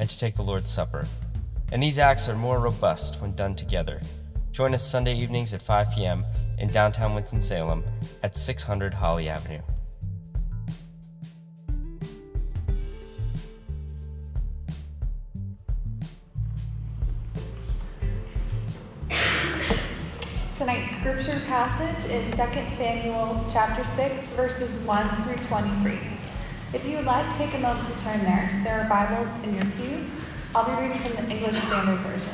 and 0.00 0.08
to 0.08 0.18
take 0.18 0.34
the 0.34 0.42
Lord's 0.42 0.70
Supper. 0.70 1.06
And 1.70 1.80
these 1.80 1.98
acts 1.98 2.28
are 2.28 2.34
more 2.34 2.58
robust 2.58 3.20
when 3.20 3.36
done 3.36 3.54
together. 3.54 4.00
Join 4.50 4.74
us 4.74 4.82
Sunday 4.82 5.14
evenings 5.14 5.54
at 5.54 5.62
5 5.62 5.92
p.m. 5.94 6.24
in 6.58 6.68
downtown 6.70 7.14
Winston-Salem 7.14 7.84
at 8.22 8.34
600 8.34 8.94
Holly 8.94 9.28
Avenue. 9.28 9.60
Tonight's 20.56 20.96
scripture 20.96 21.40
passage 21.46 22.10
is 22.10 22.30
2 22.30 22.36
Samuel 22.76 23.46
chapter 23.52 23.84
6 23.96 24.26
verses 24.30 24.74
1 24.86 25.24
through 25.24 25.44
23. 25.46 26.19
If 26.72 26.84
you 26.84 26.98
would 26.98 27.04
like, 27.04 27.36
take 27.36 27.52
a 27.54 27.58
moment 27.58 27.88
to 27.88 27.94
turn 28.04 28.20
there. 28.20 28.60
There 28.62 28.80
are 28.80 28.88
Bibles 28.88 29.42
in 29.42 29.56
your 29.56 29.64
pew. 29.72 30.06
I'll 30.54 30.64
be 30.64 30.80
reading 30.80 31.02
from 31.02 31.26
the 31.26 31.34
English 31.34 31.60
Standard 31.64 31.98
Version. 31.98 32.30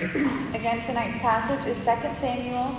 Again, 0.54 0.80
tonight's 0.84 1.18
passage 1.20 1.64
is 1.68 1.76
2 1.78 1.84
Samuel 2.20 2.74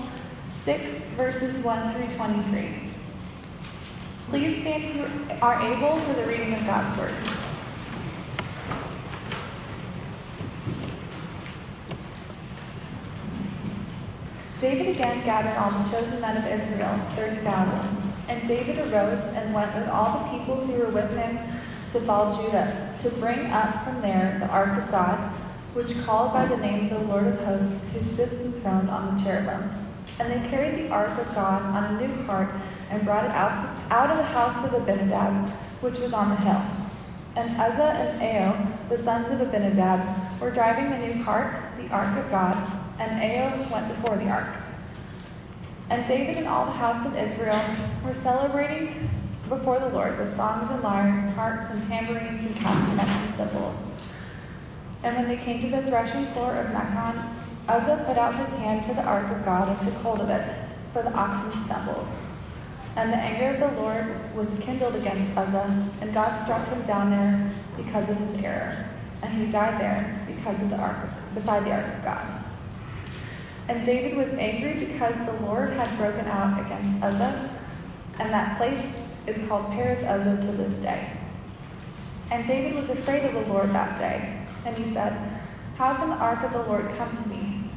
6 0.46 1.04
verses 1.12 1.64
1 1.64 1.94
through 1.94 2.18
23. 2.18 2.90
Please 4.28 4.62
stand 4.62 4.96
you 4.96 5.08
are 5.42 5.62
able 5.74 6.02
for 6.02 6.14
the 6.16 6.26
reading 6.26 6.54
of 6.56 6.66
God's 6.66 6.98
Word. 6.98 7.41
David 14.62 14.90
again 14.90 15.26
gathered 15.26 15.58
all 15.58 15.72
the 15.72 15.90
chosen 15.90 16.22
men 16.22 16.38
of 16.38 16.45
Israel, 16.45 17.02
30,000. 17.16 18.14
And 18.28 18.48
David 18.48 18.78
arose 18.78 19.23
and 19.34 19.56
went 19.56 19.73
with 19.73 19.90
all 19.90 20.20
the 20.20 20.38
people 20.38 20.56
who 20.56 20.73
were 20.73 20.92
with 20.92 21.09
him 21.18 21.40
to 21.92 22.00
Baale-judah, 22.00 22.95
to 23.02 23.09
bring 23.20 23.48
up 23.48 23.84
from 23.84 24.03
there 24.03 24.38
the 24.40 24.45
ark 24.45 24.84
of 24.84 24.92
God, 24.92 25.18
which 25.73 26.00
called 26.06 26.31
by 26.31 26.45
the 26.45 26.58
name 26.58 26.94
of 26.94 27.02
the 27.02 27.08
Lord 27.08 27.26
of 27.26 27.40
hosts, 27.44 27.88
who 27.92 28.03
sits 28.03 28.34
enthroned 28.34 28.92
on 28.92 29.18
the 29.18 29.23
cherubim. 29.23 29.72
And 30.20 30.31
they 30.31 30.48
carried 30.50 30.78
the 30.78 30.90
ark 30.90 31.18
of 31.20 31.34
God 31.34 31.64
on 31.64 31.96
a 31.96 32.08
new 32.08 32.23
cart 32.28 32.53
and 32.92 33.03
brought 33.03 33.25
it 33.25 33.31
out, 33.31 34.12
of 34.12 34.18
the 34.18 34.23
house 34.23 34.64
of 34.64 34.80
Abinadab, 34.80 35.50
which 35.81 35.98
was 35.98 36.14
on 36.14 36.30
the 36.30 36.36
hill. 36.36 36.62
And 37.36 37.59
Uzzah 37.59 37.81
and 37.81 38.22
Ahio, 38.22 38.90
the 38.90 38.98
sons 38.98 39.31
of 39.31 39.42
Abinadab, 39.42 40.40
were 40.40 40.52
driving 40.52 40.92
the 40.92 41.08
new 41.08 41.23
cart, 41.23 41.56
the 41.78 41.88
ark 41.88 42.16
of 42.23 42.30
God, 42.30 42.81
and 43.02 43.20
Ahio 43.20 43.72
went 43.72 43.88
before 43.96 44.16
the 44.16 44.30
ark. 44.30 44.56
And 45.90 46.08
David 46.08 46.38
and 46.38 46.48
all 46.48 46.66
the 46.66 46.72
house 46.72 47.06
of 47.06 47.18
Israel 47.18 47.60
were 48.06 48.14
celebrating 48.14 49.10
before 49.50 49.80
the 49.80 49.90
Lord 49.90 50.20
with 50.20 50.36
songs 50.36 50.70
and 50.70 50.82
lyres, 50.84 51.36
harps 51.36 51.72
and 51.72 51.86
tambourines 51.88 52.46
and 52.46 52.56
castanets 52.56 53.12
and 53.12 53.36
cymbals. 53.36 54.04
And 55.04 55.18
when 55.18 55.28
they 55.28 55.44
came 55.44 55.62
to 55.62 55.70
the 55.70 55.81
threshing 55.81 56.31
floor 56.34 56.56
of 56.56 56.68
Nacon, 56.68 57.34
Uzzah 57.68 58.03
put 58.06 58.18
out 58.18 58.38
his 58.38 58.50
hand 58.59 58.86
to 58.86 58.94
the 58.94 59.04
ark 59.04 59.36
of 59.36 59.44
God 59.44 59.70
and 59.70 59.81
took 59.81 60.00
hold 60.02 60.22
of 60.22 60.30
it, 60.30 60.56
for 60.94 61.02
the 61.02 61.12
oxen 61.12 61.59
stumbled. 61.64 62.08
And 62.96 63.12
the 63.12 63.18
anger 63.18 63.56
of 63.56 63.74
the 63.74 63.81
Lord 63.81 64.36
was 64.36 64.48
kindled 64.59 64.96
against 64.96 65.36
Uzzah, 65.36 65.90
and 66.02 66.14
God 66.14 66.38
struck 66.38 66.68
him 66.68 66.84
down 66.84 67.09
there 67.09 67.52
because 67.78 68.09
of 68.09 68.18
his 68.18 68.44
error. 68.44 68.86
And 69.24 69.34
he 69.34 69.52
died 69.52 69.81
there 69.81 70.24
because 70.28 70.62
of 70.62 70.70
the 70.70 70.78
ark, 70.78 71.09
beside 71.34 71.66
the 71.66 71.72
ark 71.72 71.98
of 71.98 72.04
God. 72.04 72.41
And 73.68 73.86
David 73.86 74.18
was 74.18 74.30
angry 74.34 74.86
because 74.86 75.26
the 75.26 75.46
Lord 75.46 75.74
had 75.74 75.98
broken 75.98 76.28
out 76.28 76.60
against 76.66 77.04
Uzzah, 77.04 77.58
and 78.20 78.34
that 78.34 78.58
place 78.58 79.02
is 79.28 79.48
called 79.48 79.72
Perez 79.72 80.04
Uzzah 80.04 80.42
to 80.42 80.52
this 80.58 80.76
day. 80.82 81.12
And 82.32 82.46
David 82.48 82.76
was 82.76 82.90
afraid 82.90 83.26
of 83.26 83.34
the 83.34 83.52
Lord 83.54 83.74
that 83.74 83.98
day, 83.98 84.46
and 84.66 84.78
he 84.78 84.94
said, 84.94 85.42
How 85.76 85.96
can 85.96 86.10
the 86.10 86.16
ark 86.16 86.44
of 86.44 86.54
the 86.54 86.64
Lord 86.64 86.90
come 86.98 87.16
to 87.16 87.30
me? 87.30 87.70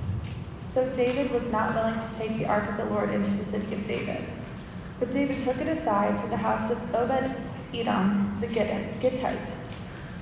So 0.62 0.95
David 0.97 1.31
was 1.31 1.53
not 1.53 1.75
willing 1.75 2.01
to 2.01 2.19
take 2.19 2.39
the 2.39 2.47
ark 2.47 2.69
of 2.69 2.77
the 2.77 2.93
Lord 2.93 3.11
into 3.11 3.31
the 3.31 3.45
city 3.45 3.75
of 3.75 3.87
David. 3.87 4.25
But 4.99 5.12
David 5.12 5.45
took 5.45 5.59
it 5.59 5.69
aside 5.69 6.21
to 6.21 6.28
the 6.28 6.37
house 6.37 6.71
of 6.71 6.95
Obed 6.95 7.37
Edom 7.72 8.39
the 8.41 8.47
Gittite. 8.47 9.53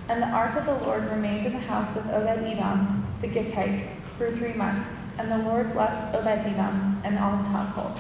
And 0.08 0.22
the 0.22 0.26
ark 0.26 0.56
of 0.56 0.66
the 0.66 0.84
Lord 0.84 1.04
remained 1.04 1.46
in 1.46 1.52
the 1.52 1.58
house 1.58 1.96
of 1.96 2.06
Obed 2.08 2.44
Edom 2.44 3.06
the 3.20 3.28
Gittite 3.28 3.86
for 4.18 4.30
three 4.36 4.54
months. 4.54 5.16
And 5.18 5.30
the 5.30 5.38
Lord 5.38 5.72
blessed 5.72 6.14
Obed 6.14 6.26
Edom 6.26 7.00
and 7.04 7.18
all 7.18 7.36
his 7.36 7.46
household. 7.46 7.98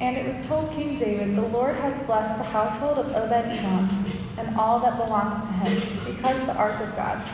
And 0.00 0.16
it 0.16 0.26
was 0.26 0.46
told 0.46 0.70
King 0.72 0.98
David, 0.98 1.36
The 1.36 1.48
Lord 1.48 1.76
has 1.76 2.04
blessed 2.06 2.38
the 2.38 2.44
household 2.44 2.98
of 2.98 3.06
Obed 3.14 3.32
Edom 3.32 4.06
and 4.36 4.56
all 4.56 4.80
that 4.80 4.96
belongs 4.96 5.46
to 5.46 5.52
him, 5.54 6.04
because 6.04 6.44
the 6.46 6.54
ark 6.54 6.80
of 6.80 6.94
God. 6.96 7.26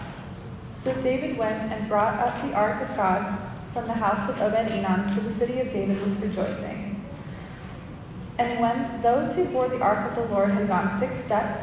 So 0.75 0.93
David 1.03 1.37
went 1.37 1.73
and 1.73 1.89
brought 1.89 2.19
up 2.19 2.43
the 2.47 2.55
ark 2.55 2.89
of 2.89 2.97
God 2.97 3.39
from 3.73 3.87
the 3.87 3.95
house 3.95 4.29
of 4.29 4.41
Obed 4.41 4.71
Edom 4.71 5.15
to 5.15 5.21
the 5.21 5.35
city 5.35 5.61
of 5.61 5.73
David 5.73 6.01
with 6.01 6.23
rejoicing. 6.23 7.05
And 8.39 8.61
when 8.61 9.03
those 9.03 9.35
who 9.35 9.45
bore 9.47 9.69
the 9.69 9.81
ark 9.81 10.11
of 10.11 10.17
the 10.17 10.35
Lord 10.35 10.51
had 10.51 10.69
gone 10.69 10.99
six 10.99 11.25
steps, 11.25 11.59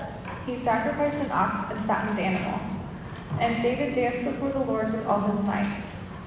he 0.46 0.58
sacrificed 0.58 1.18
an 1.18 1.32
ox 1.32 1.72
and 1.72 1.86
fattened 1.86 2.20
animal. 2.20 2.60
And 3.40 3.62
David 3.62 3.94
danced 3.94 4.26
before 4.26 4.50
the 4.50 4.60
Lord 4.60 4.94
with 4.94 5.06
all 5.06 5.22
his 5.22 5.44
might. 5.44 5.84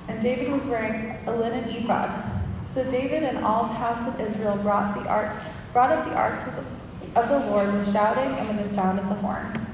And 0.08 0.20
David 0.20 0.50
was 0.50 0.64
wearing 0.64 1.16
a 1.26 1.32
linen 1.32 1.68
ephod. 1.68 2.40
So 2.66 2.88
David 2.90 3.24
and 3.24 3.44
all 3.44 3.64
the 3.64 3.74
house 3.74 4.06
of 4.08 4.20
Israel 4.20 4.56
brought 4.56 4.94
the 4.94 5.08
ark, 5.08 5.36
brought 5.72 5.90
up 5.90 6.04
the 6.04 6.14
ark 6.14 6.44
the, 6.44 7.20
of 7.20 7.28
the 7.28 7.50
Lord 7.50 7.72
with 7.72 7.92
shouting 7.92 8.32
and 8.38 8.56
with 8.56 8.68
the 8.68 8.74
sound 8.74 8.98
of 9.00 9.08
the 9.08 9.14
horn. 9.16 9.66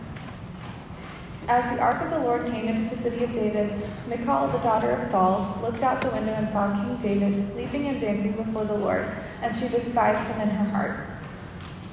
As 1.49 1.65
the 1.77 1.81
ark 1.81 2.03
of 2.03 2.11
the 2.11 2.19
Lord 2.19 2.47
came 2.47 2.69
into 2.69 2.95
the 2.95 3.01
city 3.01 3.23
of 3.23 3.33
David, 3.33 3.89
Michal, 4.09 4.49
the 4.49 4.59
daughter 4.59 4.91
of 4.91 5.11
Saul, 5.11 5.59
looked 5.63 5.83
out 5.83 6.01
the 6.01 6.11
window 6.11 6.33
and 6.33 6.51
saw 6.51 6.75
King 6.75 6.97
David 6.97 7.55
leaping 7.55 7.87
and 7.87 8.01
dancing 8.01 8.33
before 8.33 8.65
the 8.65 8.75
Lord, 8.75 9.07
and 9.43 9.57
she 9.57 9.69
despised 9.69 10.27
him 10.33 10.41
in 10.41 10.49
her 10.49 10.71
heart. 10.71 11.07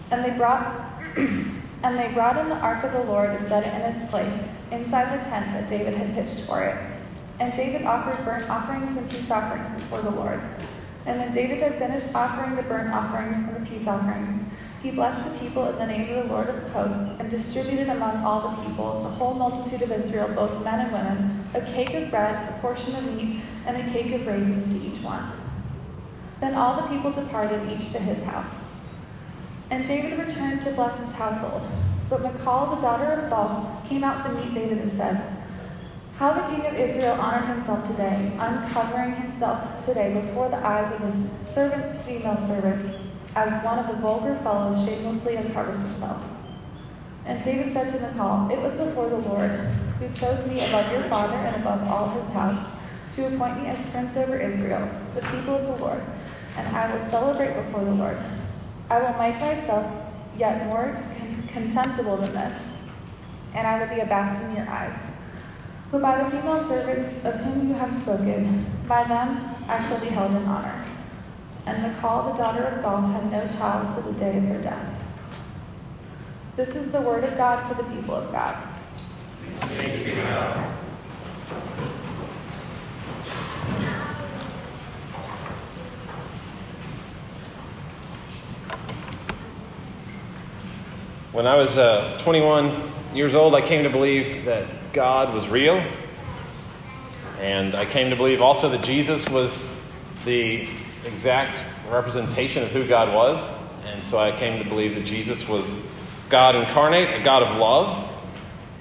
And 0.09 0.25
they 0.25 0.35
brought 0.35 0.89
and 1.83 1.99
they 1.99 2.13
brought 2.13 2.37
in 2.37 2.49
the 2.49 2.55
ark 2.55 2.83
of 2.85 2.93
the 2.93 3.03
Lord 3.03 3.29
and 3.31 3.47
set 3.47 3.67
it 3.67 3.73
in 3.73 3.95
its 3.95 4.09
place, 4.09 4.41
inside 4.71 5.19
the 5.19 5.29
tent 5.29 5.45
that 5.53 5.69
David 5.69 5.95
had 5.95 6.15
pitched 6.15 6.45
for 6.47 6.63
it. 6.63 6.77
And 7.39 7.53
David 7.55 7.83
offered 7.85 8.23
burnt 8.23 8.49
offerings 8.49 8.97
and 8.97 9.09
peace 9.09 9.29
offerings 9.29 9.75
before 9.75 10.01
the 10.01 10.11
Lord. 10.11 10.41
And 11.05 11.19
when 11.19 11.33
David 11.33 11.61
had 11.61 11.77
finished 11.77 12.15
offering 12.15 12.55
the 12.55 12.63
burnt 12.63 12.93
offerings 12.93 13.35
and 13.35 13.65
the 13.65 13.69
peace 13.69 13.85
offerings, 13.85 14.53
he 14.81 14.91
blessed 14.91 15.29
the 15.29 15.39
people 15.39 15.67
in 15.69 15.77
the 15.77 15.85
name 15.85 16.17
of 16.17 16.27
the 16.27 16.33
Lord 16.33 16.49
of 16.49 16.71
hosts, 16.71 17.19
and 17.19 17.29
distributed 17.29 17.89
among 17.89 18.17
all 18.23 18.49
the 18.49 18.63
people, 18.63 19.03
the 19.03 19.09
whole 19.09 19.33
multitude 19.33 19.81
of 19.81 19.91
Israel, 19.91 20.27
both 20.35 20.63
men 20.63 20.79
and 20.81 20.91
women, 20.91 21.49
a 21.53 21.61
cake 21.73 21.93
of 21.93 22.09
bread, 22.09 22.49
a 22.49 22.59
portion 22.59 22.95
of 22.95 23.03
meat, 23.05 23.41
and 23.65 23.77
a 23.77 23.93
cake 23.93 24.13
of 24.13 24.27
raisins 24.27 24.81
to 24.81 24.87
each 24.87 25.01
one. 25.01 25.31
Then 26.41 26.55
all 26.55 26.81
the 26.81 26.87
people 26.87 27.11
departed, 27.11 27.71
each 27.71 27.91
to 27.93 27.99
his 27.99 28.21
house. 28.23 28.72
And 29.73 29.87
David 29.87 30.19
returned 30.19 30.61
to 30.61 30.71
bless 30.73 30.99
his 30.99 31.11
household. 31.15 31.63
But 32.07 32.21
Michal, 32.21 32.75
the 32.75 32.81
daughter 32.81 33.13
of 33.13 33.27
Saul, 33.27 33.81
came 33.89 34.03
out 34.03 34.23
to 34.23 34.31
meet 34.31 34.53
David 34.53 34.77
and 34.77 34.93
said, 34.93 35.35
How 36.17 36.31
the 36.31 36.55
king 36.55 36.67
of 36.67 36.75
Israel 36.75 37.19
honored 37.19 37.49
himself 37.49 37.87
today, 37.87 38.37
uncovering 38.39 39.15
himself 39.15 39.83
today 39.83 40.13
before 40.13 40.49
the 40.49 40.63
eyes 40.63 40.93
of 40.93 40.99
his 40.99 41.31
servants, 41.51 41.99
female 42.03 42.37
servants, 42.37 43.15
as 43.35 43.65
one 43.65 43.79
of 43.79 43.87
the 43.87 43.99
vulgar 43.99 44.37
fellows 44.43 44.87
shamelessly 44.87 45.37
uncovers 45.37 45.81
himself. 45.81 46.21
And 47.25 47.43
David 47.43 47.73
said 47.73 47.91
to 47.93 47.99
Michal, 47.99 48.51
It 48.51 48.61
was 48.61 48.75
before 48.75 49.09
the 49.09 49.17
Lord, 49.17 49.49
who 49.97 50.07
chose 50.13 50.47
me 50.47 50.63
above 50.67 50.91
your 50.91 51.09
father 51.09 51.33
and 51.33 51.55
above 51.55 51.81
all 51.87 52.21
his 52.21 52.31
house, 52.31 52.77
to 53.15 53.25
appoint 53.25 53.63
me 53.63 53.69
as 53.69 53.89
prince 53.89 54.15
over 54.17 54.39
Israel, 54.39 54.87
the 55.15 55.21
people 55.21 55.55
of 55.55 55.65
the 55.65 55.83
Lord, 55.83 56.03
and 56.57 56.77
I 56.77 56.95
will 56.95 57.03
celebrate 57.09 57.55
before 57.55 57.83
the 57.83 57.95
Lord. 57.95 58.19
I 58.93 58.99
will 59.01 59.17
make 59.17 59.41
myself 59.41 59.91
yet 60.37 60.67
more 60.67 61.01
con- 61.17 61.49
contemptible 61.51 62.17
than 62.17 62.33
this, 62.33 62.83
and 63.55 63.65
I 63.65 63.79
will 63.79 63.87
be 63.87 64.01
abased 64.01 64.43
in 64.43 64.55
your 64.55 64.69
eyes. 64.69 65.19
But 65.91 66.03
by 66.03 66.23
the 66.23 66.29
female 66.29 66.63
servants 66.63 67.25
of 67.25 67.33
whom 67.37 67.69
you 67.69 67.73
have 67.73 67.91
spoken, 67.91 68.67
by 68.87 69.05
them 69.05 69.55
I 69.67 69.81
shall 69.81 69.99
be 69.99 70.09
held 70.09 70.35
in 70.35 70.45
honor. 70.45 70.85
and 71.65 71.81
Michal, 71.81 72.33
the 72.33 72.37
daughter 72.37 72.65
of 72.65 72.81
Saul, 72.81 73.01
had 73.01 73.31
no 73.31 73.47
child 73.57 73.95
to 73.95 74.11
the 74.11 74.19
day 74.19 74.37
of 74.37 74.43
her 74.43 74.61
death. 74.61 74.93
This 76.55 76.75
is 76.75 76.91
the 76.91 77.01
word 77.01 77.23
of 77.23 77.35
God 77.35 77.67
for 77.67 77.81
the 77.81 77.89
people 77.89 78.13
of 78.13 78.31
God. 78.31 78.57
When 91.33 91.47
I 91.47 91.55
was 91.55 91.75
uh, 91.79 92.21
21 92.21 93.15
years 93.15 93.33
old, 93.33 93.55
I 93.55 93.67
came 93.67 93.81
to 93.85 93.89
believe 93.89 94.45
that 94.45 94.93
God 94.93 95.33
was 95.33 95.47
real. 95.47 95.83
And 97.39 97.73
I 97.73 97.87
came 97.87 98.11
to 98.11 98.15
believe 98.15 98.39
also 98.39 98.69
that 98.69 98.83
Jesus 98.83 99.27
was 99.27 99.51
the 100.25 100.69
exact 101.03 101.57
representation 101.89 102.61
of 102.61 102.69
who 102.69 102.85
God 102.85 103.11
was. 103.15 103.43
And 103.83 104.03
so 104.03 104.19
I 104.19 104.29
came 104.29 104.63
to 104.63 104.69
believe 104.69 104.93
that 104.93 105.05
Jesus 105.05 105.47
was 105.47 105.65
God 106.29 106.55
incarnate, 106.55 107.19
a 107.19 107.23
God 107.23 107.41
of 107.41 107.57
love. 107.57 108.11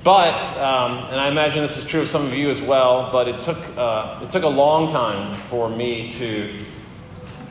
But, 0.04 0.34
um, 0.58 1.10
and 1.10 1.18
I 1.18 1.28
imagine 1.28 1.66
this 1.66 1.78
is 1.78 1.86
true 1.86 2.02
of 2.02 2.10
some 2.10 2.26
of 2.26 2.34
you 2.34 2.50
as 2.50 2.60
well, 2.60 3.10
but 3.10 3.28
it 3.28 3.42
took, 3.42 3.56
uh, 3.78 4.20
it 4.22 4.30
took 4.30 4.42
a 4.42 4.48
long 4.48 4.92
time 4.92 5.40
for 5.48 5.70
me 5.70 6.10
to 6.18 6.66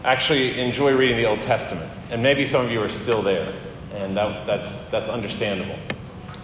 actually 0.03 0.59
enjoy 0.59 0.93
reading 0.93 1.17
the 1.17 1.25
Old 1.25 1.41
Testament. 1.41 1.91
And 2.11 2.21
maybe 2.21 2.45
some 2.45 2.63
of 2.63 2.71
you 2.71 2.83
are 2.83 2.91
still 2.91 3.23
there, 3.23 3.51
and 3.93 4.15
that, 4.17 4.47
that's, 4.47 4.89
that's 4.89 5.09
understandable. 5.09 5.77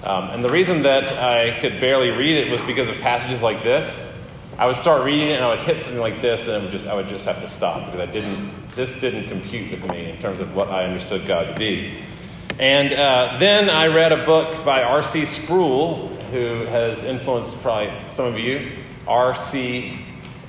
Um, 0.03 0.29
and 0.29 0.43
the 0.43 0.49
reason 0.49 0.83
that 0.83 1.07
I 1.17 1.59
could 1.59 1.81
barely 1.81 2.09
read 2.09 2.37
it 2.37 2.51
was 2.51 2.61
because 2.61 2.87
of 2.87 2.95
passages 3.01 3.41
like 3.41 3.63
this. 3.63 4.13
I 4.57 4.65
would 4.65 4.75
start 4.77 5.03
reading 5.03 5.29
it 5.29 5.35
and 5.35 5.45
I 5.45 5.49
would 5.49 5.59
hit 5.59 5.83
something 5.83 6.01
like 6.01 6.21
this, 6.21 6.47
and 6.47 6.51
I 6.51 6.59
would 6.63 6.71
just, 6.71 6.87
I 6.87 6.95
would 6.95 7.09
just 7.09 7.25
have 7.25 7.41
to 7.41 7.47
stop 7.47 7.91
because 7.91 8.07
I 8.07 8.11
didn't, 8.11 8.51
this 8.75 8.99
didn't 8.99 9.29
compute 9.29 9.71
with 9.71 9.89
me 9.91 10.09
in 10.09 10.19
terms 10.19 10.39
of 10.39 10.55
what 10.55 10.69
I 10.69 10.85
understood 10.85 11.27
God 11.27 11.53
to 11.53 11.59
be. 11.59 12.03
And 12.59 12.91
uh, 12.91 13.37
then 13.39 13.69
I 13.69 13.85
read 13.85 14.11
a 14.11 14.25
book 14.25 14.65
by 14.65 14.81
R.C. 14.81 15.25
Sproul, 15.25 16.07
who 16.31 16.65
has 16.65 17.03
influenced 17.03 17.55
probably 17.61 17.93
some 18.11 18.25
of 18.25 18.39
you. 18.39 18.71
R.C. 19.07 19.99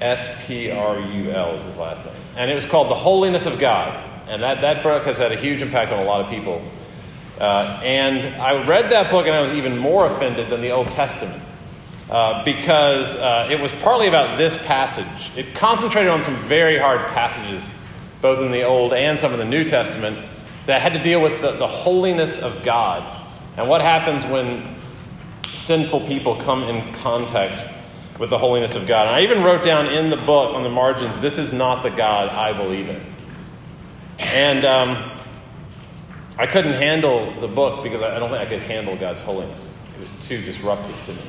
S 0.00 0.47
P 0.47 0.71
R 0.71 1.00
U 1.00 1.31
L 1.31 1.56
is 1.56 1.65
his 1.65 1.77
last 1.77 2.05
name. 2.06 2.15
And 2.37 2.50
it 2.50 2.55
was 2.55 2.65
called 2.65 2.89
The 2.89 2.95
Holiness 2.95 3.47
of 3.47 3.59
God. 3.59 4.05
And 4.29 4.43
that, 4.43 4.61
that 4.61 4.83
book 4.83 5.05
has 5.05 5.17
had 5.19 5.33
a 5.33 5.37
huge 5.37 5.61
impact 5.61 5.93
on 5.93 5.99
a 5.99 6.05
lot 6.05 6.25
of 6.25 6.31
people. 6.31 6.62
Uh, 7.38 7.81
and 7.85 8.40
I 8.40 8.67
read 8.67 8.90
that 8.90 9.11
book 9.11 9.26
and 9.26 9.35
I 9.35 9.40
was 9.40 9.52
even 9.52 9.79
more 9.79 10.06
offended 10.06 10.50
than 10.50 10.61
the 10.61 10.70
Old 10.70 10.88
Testament. 10.88 11.43
Uh, 12.11 12.43
because 12.43 13.06
uh, 13.17 13.49
it 13.50 13.61
was 13.61 13.70
partly 13.82 14.08
about 14.08 14.38
this 14.38 14.56
passage. 14.64 15.31
It 15.37 15.55
concentrated 15.55 16.11
on 16.11 16.23
some 16.23 16.37
very 16.49 16.79
hard 16.79 17.06
passages, 17.08 17.62
both 18.23 18.40
in 18.40 18.50
the 18.50 18.62
Old 18.62 18.94
and 18.94 19.19
some 19.19 19.32
of 19.32 19.38
the 19.38 19.44
New 19.44 19.64
Testament, 19.64 20.26
that 20.64 20.81
had 20.81 20.94
to 20.94 21.02
deal 21.02 21.20
with 21.20 21.43
the, 21.43 21.56
the 21.56 21.67
holiness 21.67 22.38
of 22.38 22.64
God 22.64 23.26
and 23.58 23.69
what 23.69 23.82
happens 23.82 24.25
when 24.25 24.76
sinful 25.55 26.06
people 26.06 26.37
come 26.37 26.62
in 26.62 26.94
contact 26.94 27.75
with 28.19 28.31
the 28.31 28.38
holiness 28.38 28.75
of 28.75 28.87
God. 28.87 29.06
And 29.06 29.17
I 29.17 29.20
even 29.20 29.44
wrote 29.44 29.64
down 29.64 29.87
in 29.87 30.08
the 30.08 30.17
book 30.17 30.55
on 30.55 30.62
the 30.62 30.70
margins, 30.70 31.20
this 31.20 31.38
is 31.38 31.52
not 31.52 31.82
the 31.82 31.90
God 31.90 32.31
I 32.31 32.56
believe 32.56 32.88
in. 32.88 33.05
And 34.19 34.64
um, 34.64 35.18
I 36.38 36.46
couldn't 36.46 36.75
handle 36.75 37.40
the 37.40 37.49
book 37.49 37.82
because 37.82 38.00
I 38.00 38.20
don't 38.20 38.31
think 38.31 38.40
I 38.40 38.46
could 38.46 38.62
handle 38.62 38.96
God's 38.96 39.20
holiness. 39.20 39.75
It 39.96 40.00
was 40.00 40.11
too 40.29 40.40
disruptive 40.40 40.94
to 41.06 41.12
me. 41.12 41.23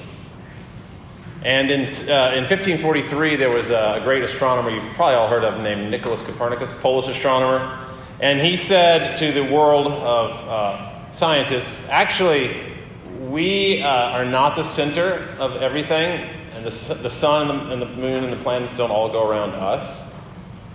And 1.44 1.71
in, 1.71 1.81
uh, 1.81 2.35
in 2.35 2.44
1543, 2.44 3.35
there 3.35 3.50
was 3.50 3.71
a 3.71 4.01
great 4.03 4.23
astronomer 4.23 4.69
you've 4.69 4.94
probably 4.94 5.15
all 5.15 5.27
heard 5.27 5.44
of 5.44 5.61
named 5.61 5.89
Nicholas 5.89 6.21
Copernicus, 6.21 6.69
Polish 6.81 7.07
astronomer. 7.07 7.88
And 8.19 8.39
he 8.39 8.56
said 8.56 9.17
to 9.17 9.31
the 9.31 9.51
world 9.51 9.88
of 9.88 10.31
uh, 10.31 11.11
scientists 11.13 11.89
actually, 11.89 12.75
we 13.19 13.81
uh, 13.81 13.88
are 13.88 14.25
not 14.25 14.56
the 14.56 14.63
center 14.63 15.35
of 15.39 15.56
everything, 15.56 16.29
and 16.53 16.65
the, 16.65 16.94
the 17.01 17.09
sun 17.09 17.50
and 17.50 17.59
the, 17.61 17.73
and 17.73 17.81
the 17.81 17.85
moon 17.85 18.25
and 18.25 18.33
the 18.33 18.44
planets 18.44 18.77
don't 18.77 18.91
all 18.91 19.11
go 19.11 19.27
around 19.27 19.51
us. 19.51 20.13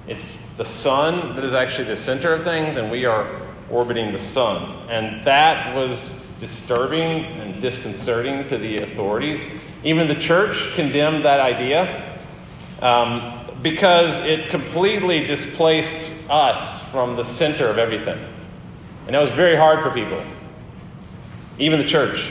It's 0.09 0.43
the 0.57 0.65
sun 0.65 1.37
that 1.37 1.45
is 1.45 1.55
actually 1.55 1.85
the 1.85 1.97
center 1.97 2.33
of 2.33 2.43
things, 2.43 2.77
and 2.77 2.91
we 2.91 3.05
are 3.05 3.44
orbiting 3.71 4.13
the 4.13 4.19
sun. 4.19 4.89
And 4.89 5.27
that 5.27 5.75
was 5.75 5.99
disturbing 6.41 7.25
and 7.25 7.63
disconcerting 7.63 8.49
to 8.49 8.59
the 8.59 8.79
authorities. 8.79 9.41
Even 9.83 10.09
the 10.09 10.15
church 10.15 10.75
condemned 10.75 11.25
that 11.25 11.41
idea 11.41 12.19
um, 12.81 13.59
because 13.63 14.15
it 14.27 14.51
completely 14.51 15.27
displaced 15.27 16.11
us 16.29 16.83
from 16.91 17.17
the 17.17 17.25
center 17.25 17.69
of 17.69 17.79
everything. 17.79 18.19
And 19.07 19.15
that 19.15 19.21
was 19.21 19.31
very 19.31 19.57
hard 19.57 19.83
for 19.83 19.91
people, 19.91 20.23
even 21.59 21.79
the 21.79 21.89
church. 21.89 22.31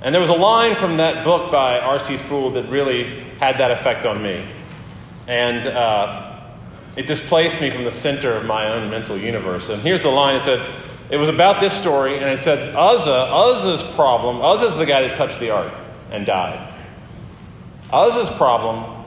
And 0.00 0.12
there 0.12 0.20
was 0.20 0.30
a 0.30 0.34
line 0.34 0.74
from 0.76 0.96
that 0.96 1.24
book 1.24 1.52
by 1.52 1.78
R.C. 1.78 2.16
Sproul 2.18 2.50
that 2.52 2.68
really 2.68 3.20
had 3.38 3.58
that 3.58 3.70
effect 3.70 4.04
on 4.04 4.22
me. 4.22 4.44
And 5.28 5.68
uh, 5.68 6.31
it 6.96 7.06
displaced 7.06 7.60
me 7.60 7.70
from 7.70 7.84
the 7.84 7.90
center 7.90 8.32
of 8.32 8.44
my 8.44 8.68
own 8.74 8.90
mental 8.90 9.16
universe. 9.16 9.68
And 9.68 9.80
here's 9.82 10.02
the 10.02 10.08
line 10.08 10.36
it 10.36 10.44
said, 10.44 10.64
it 11.10 11.16
was 11.16 11.28
about 11.28 11.60
this 11.60 11.72
story, 11.74 12.18
and 12.18 12.26
it 12.26 12.38
said, 12.38 12.74
Uzzah, 12.74 13.10
Uzzah's 13.10 13.94
problem, 13.94 14.40
Uzzah's 14.40 14.78
the 14.78 14.86
guy 14.86 15.02
that 15.02 15.16
touched 15.16 15.40
the 15.40 15.50
ark 15.50 15.72
and 16.10 16.24
died. 16.24 16.72
Uzzah's 17.92 18.34
problem 18.36 19.04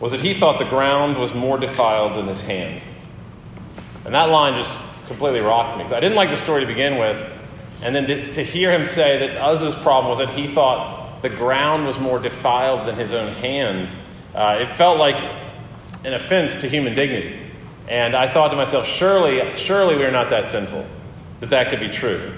was 0.00 0.12
that 0.12 0.20
he 0.20 0.38
thought 0.38 0.58
the 0.58 0.68
ground 0.68 1.18
was 1.18 1.32
more 1.34 1.58
defiled 1.58 2.18
than 2.18 2.28
his 2.28 2.40
hand. 2.42 2.82
And 4.04 4.14
that 4.14 4.28
line 4.30 4.60
just 4.60 4.74
completely 5.06 5.40
rocked 5.40 5.78
me. 5.78 5.84
I 5.84 6.00
didn't 6.00 6.16
like 6.16 6.30
the 6.30 6.36
story 6.36 6.62
to 6.62 6.66
begin 6.66 6.98
with. 6.98 7.32
And 7.82 7.94
then 7.94 8.06
to, 8.06 8.32
to 8.34 8.44
hear 8.44 8.72
him 8.72 8.84
say 8.84 9.18
that 9.18 9.36
Uzzah's 9.36 9.74
problem 9.76 10.10
was 10.10 10.18
that 10.18 10.38
he 10.38 10.54
thought 10.54 11.22
the 11.22 11.28
ground 11.30 11.86
was 11.86 11.98
more 11.98 12.18
defiled 12.18 12.86
than 12.86 12.96
his 12.96 13.12
own 13.12 13.32
hand, 13.34 13.88
uh, 14.34 14.58
it 14.60 14.76
felt 14.76 14.98
like 14.98 15.16
an 16.04 16.14
offense 16.14 16.60
to 16.60 16.68
human 16.68 16.94
dignity. 16.94 17.50
And 17.88 18.14
I 18.14 18.32
thought 18.32 18.48
to 18.48 18.56
myself, 18.56 18.86
surely, 18.86 19.56
surely 19.56 19.96
we 19.96 20.04
are 20.04 20.12
not 20.12 20.30
that 20.30 20.46
sinful 20.46 20.86
that 21.40 21.50
that 21.50 21.70
could 21.70 21.80
be 21.80 21.88
true. 21.88 22.32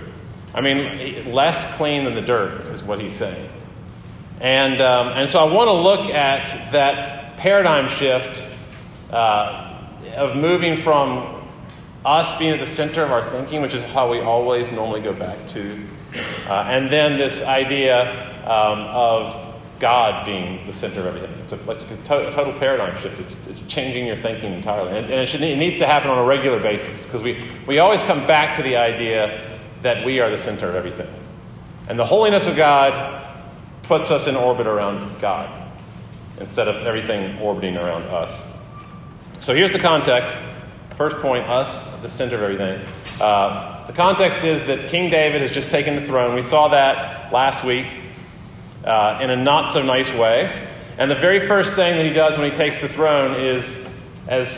I 0.54 0.60
mean, 0.60 1.32
less 1.32 1.76
clean 1.76 2.04
than 2.04 2.14
the 2.14 2.22
dirt 2.22 2.66
is 2.68 2.82
what 2.82 3.00
he's 3.00 3.14
saying. 3.14 3.50
And, 4.40 4.80
um, 4.80 5.08
and 5.08 5.28
so 5.28 5.38
I 5.38 5.52
want 5.52 5.68
to 5.68 5.72
look 5.72 6.10
at 6.10 6.72
that 6.72 7.38
paradigm 7.38 7.88
shift 7.98 8.42
uh, 9.10 9.88
of 10.16 10.36
moving 10.36 10.82
from 10.82 11.48
us 12.04 12.38
being 12.38 12.52
at 12.52 12.60
the 12.60 12.66
center 12.66 13.02
of 13.02 13.12
our 13.12 13.28
thinking, 13.30 13.62
which 13.62 13.74
is 13.74 13.84
how 13.84 14.10
we 14.10 14.20
always 14.20 14.70
normally 14.72 15.00
go 15.00 15.12
back 15.12 15.46
to, 15.48 15.86
uh, 16.48 16.64
and 16.66 16.92
then 16.92 17.16
this 17.16 17.42
idea 17.44 18.42
um, 18.44 18.80
of 18.80 19.51
God 19.82 20.24
being 20.24 20.64
the 20.64 20.72
center 20.72 21.00
of 21.00 21.06
everything. 21.06 21.32
It's 21.40 21.52
a, 21.52 21.70
it's 21.72 21.82
a, 21.82 21.96
to- 22.08 22.28
a 22.28 22.32
total 22.32 22.52
paradigm 22.60 23.02
shift. 23.02 23.20
It's, 23.20 23.34
it's, 23.48 23.60
changing 23.66 24.06
your 24.06 24.16
thinking 24.16 24.52
entirely. 24.52 24.96
And, 24.96 25.06
and 25.06 25.14
it, 25.14 25.28
should, 25.28 25.42
it, 25.42 25.56
needs 25.56 25.78
to 25.78 25.86
happen 25.86 26.08
on 26.08 26.18
a 26.18 26.24
regular 26.24 26.60
basis 26.60 27.04
because 27.04 27.20
we, 27.22 27.42
we 27.66 27.80
always 27.80 28.00
come 28.02 28.26
back 28.26 28.56
to 28.58 28.62
the 28.62 28.76
idea 28.76 29.58
that 29.82 30.04
we 30.04 30.20
are 30.20 30.30
the 30.30 30.38
center 30.38 30.68
of 30.68 30.76
everything. 30.76 31.12
And 31.88 31.98
the 31.98 32.06
holiness 32.06 32.46
of 32.46 32.54
God 32.54 33.26
puts 33.82 34.10
us 34.12 34.28
in 34.28 34.36
orbit 34.36 34.68
around 34.68 35.20
God 35.20 35.72
instead 36.38 36.68
of 36.68 36.86
everything 36.86 37.40
orbiting 37.40 37.76
around 37.76 38.04
us. 38.04 38.56
So 39.40 39.52
here's 39.52 39.72
the 39.72 39.80
context. 39.80 40.36
First 40.96 41.16
point, 41.16 41.44
us, 41.48 42.00
the 42.02 42.08
center 42.08 42.36
of 42.36 42.42
everything. 42.42 42.86
Uh, 43.20 43.86
the 43.88 43.94
context 43.94 44.44
is 44.44 44.64
that 44.66 44.90
King 44.90 45.10
David 45.10 45.42
has 45.42 45.50
just 45.50 45.70
taken 45.70 45.96
the 45.96 46.06
throne. 46.06 46.36
We 46.36 46.44
saw 46.44 46.68
that 46.68 47.32
last 47.32 47.64
week 47.64 47.86
uh, 48.84 49.18
in 49.22 49.30
a 49.30 49.36
not 49.36 49.72
so 49.72 49.82
nice 49.82 50.08
way. 50.14 50.68
And 50.98 51.10
the 51.10 51.16
very 51.16 51.46
first 51.48 51.74
thing 51.74 51.96
that 51.96 52.06
he 52.06 52.12
does 52.12 52.38
when 52.38 52.50
he 52.50 52.56
takes 52.56 52.80
the 52.80 52.88
throne 52.88 53.40
is, 53.40 53.64
as, 54.28 54.48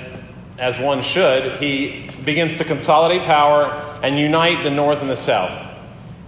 as 0.59 0.79
one 0.79 1.03
should, 1.03 1.61
he 1.61 2.11
begins 2.25 2.59
to 2.59 2.65
consolidate 2.65 3.23
power 3.23 3.67
and 4.03 4.19
unite 4.19 4.63
the 4.65 4.71
north 4.71 5.01
and 5.01 5.11
the 5.11 5.17
south. 5.17 5.73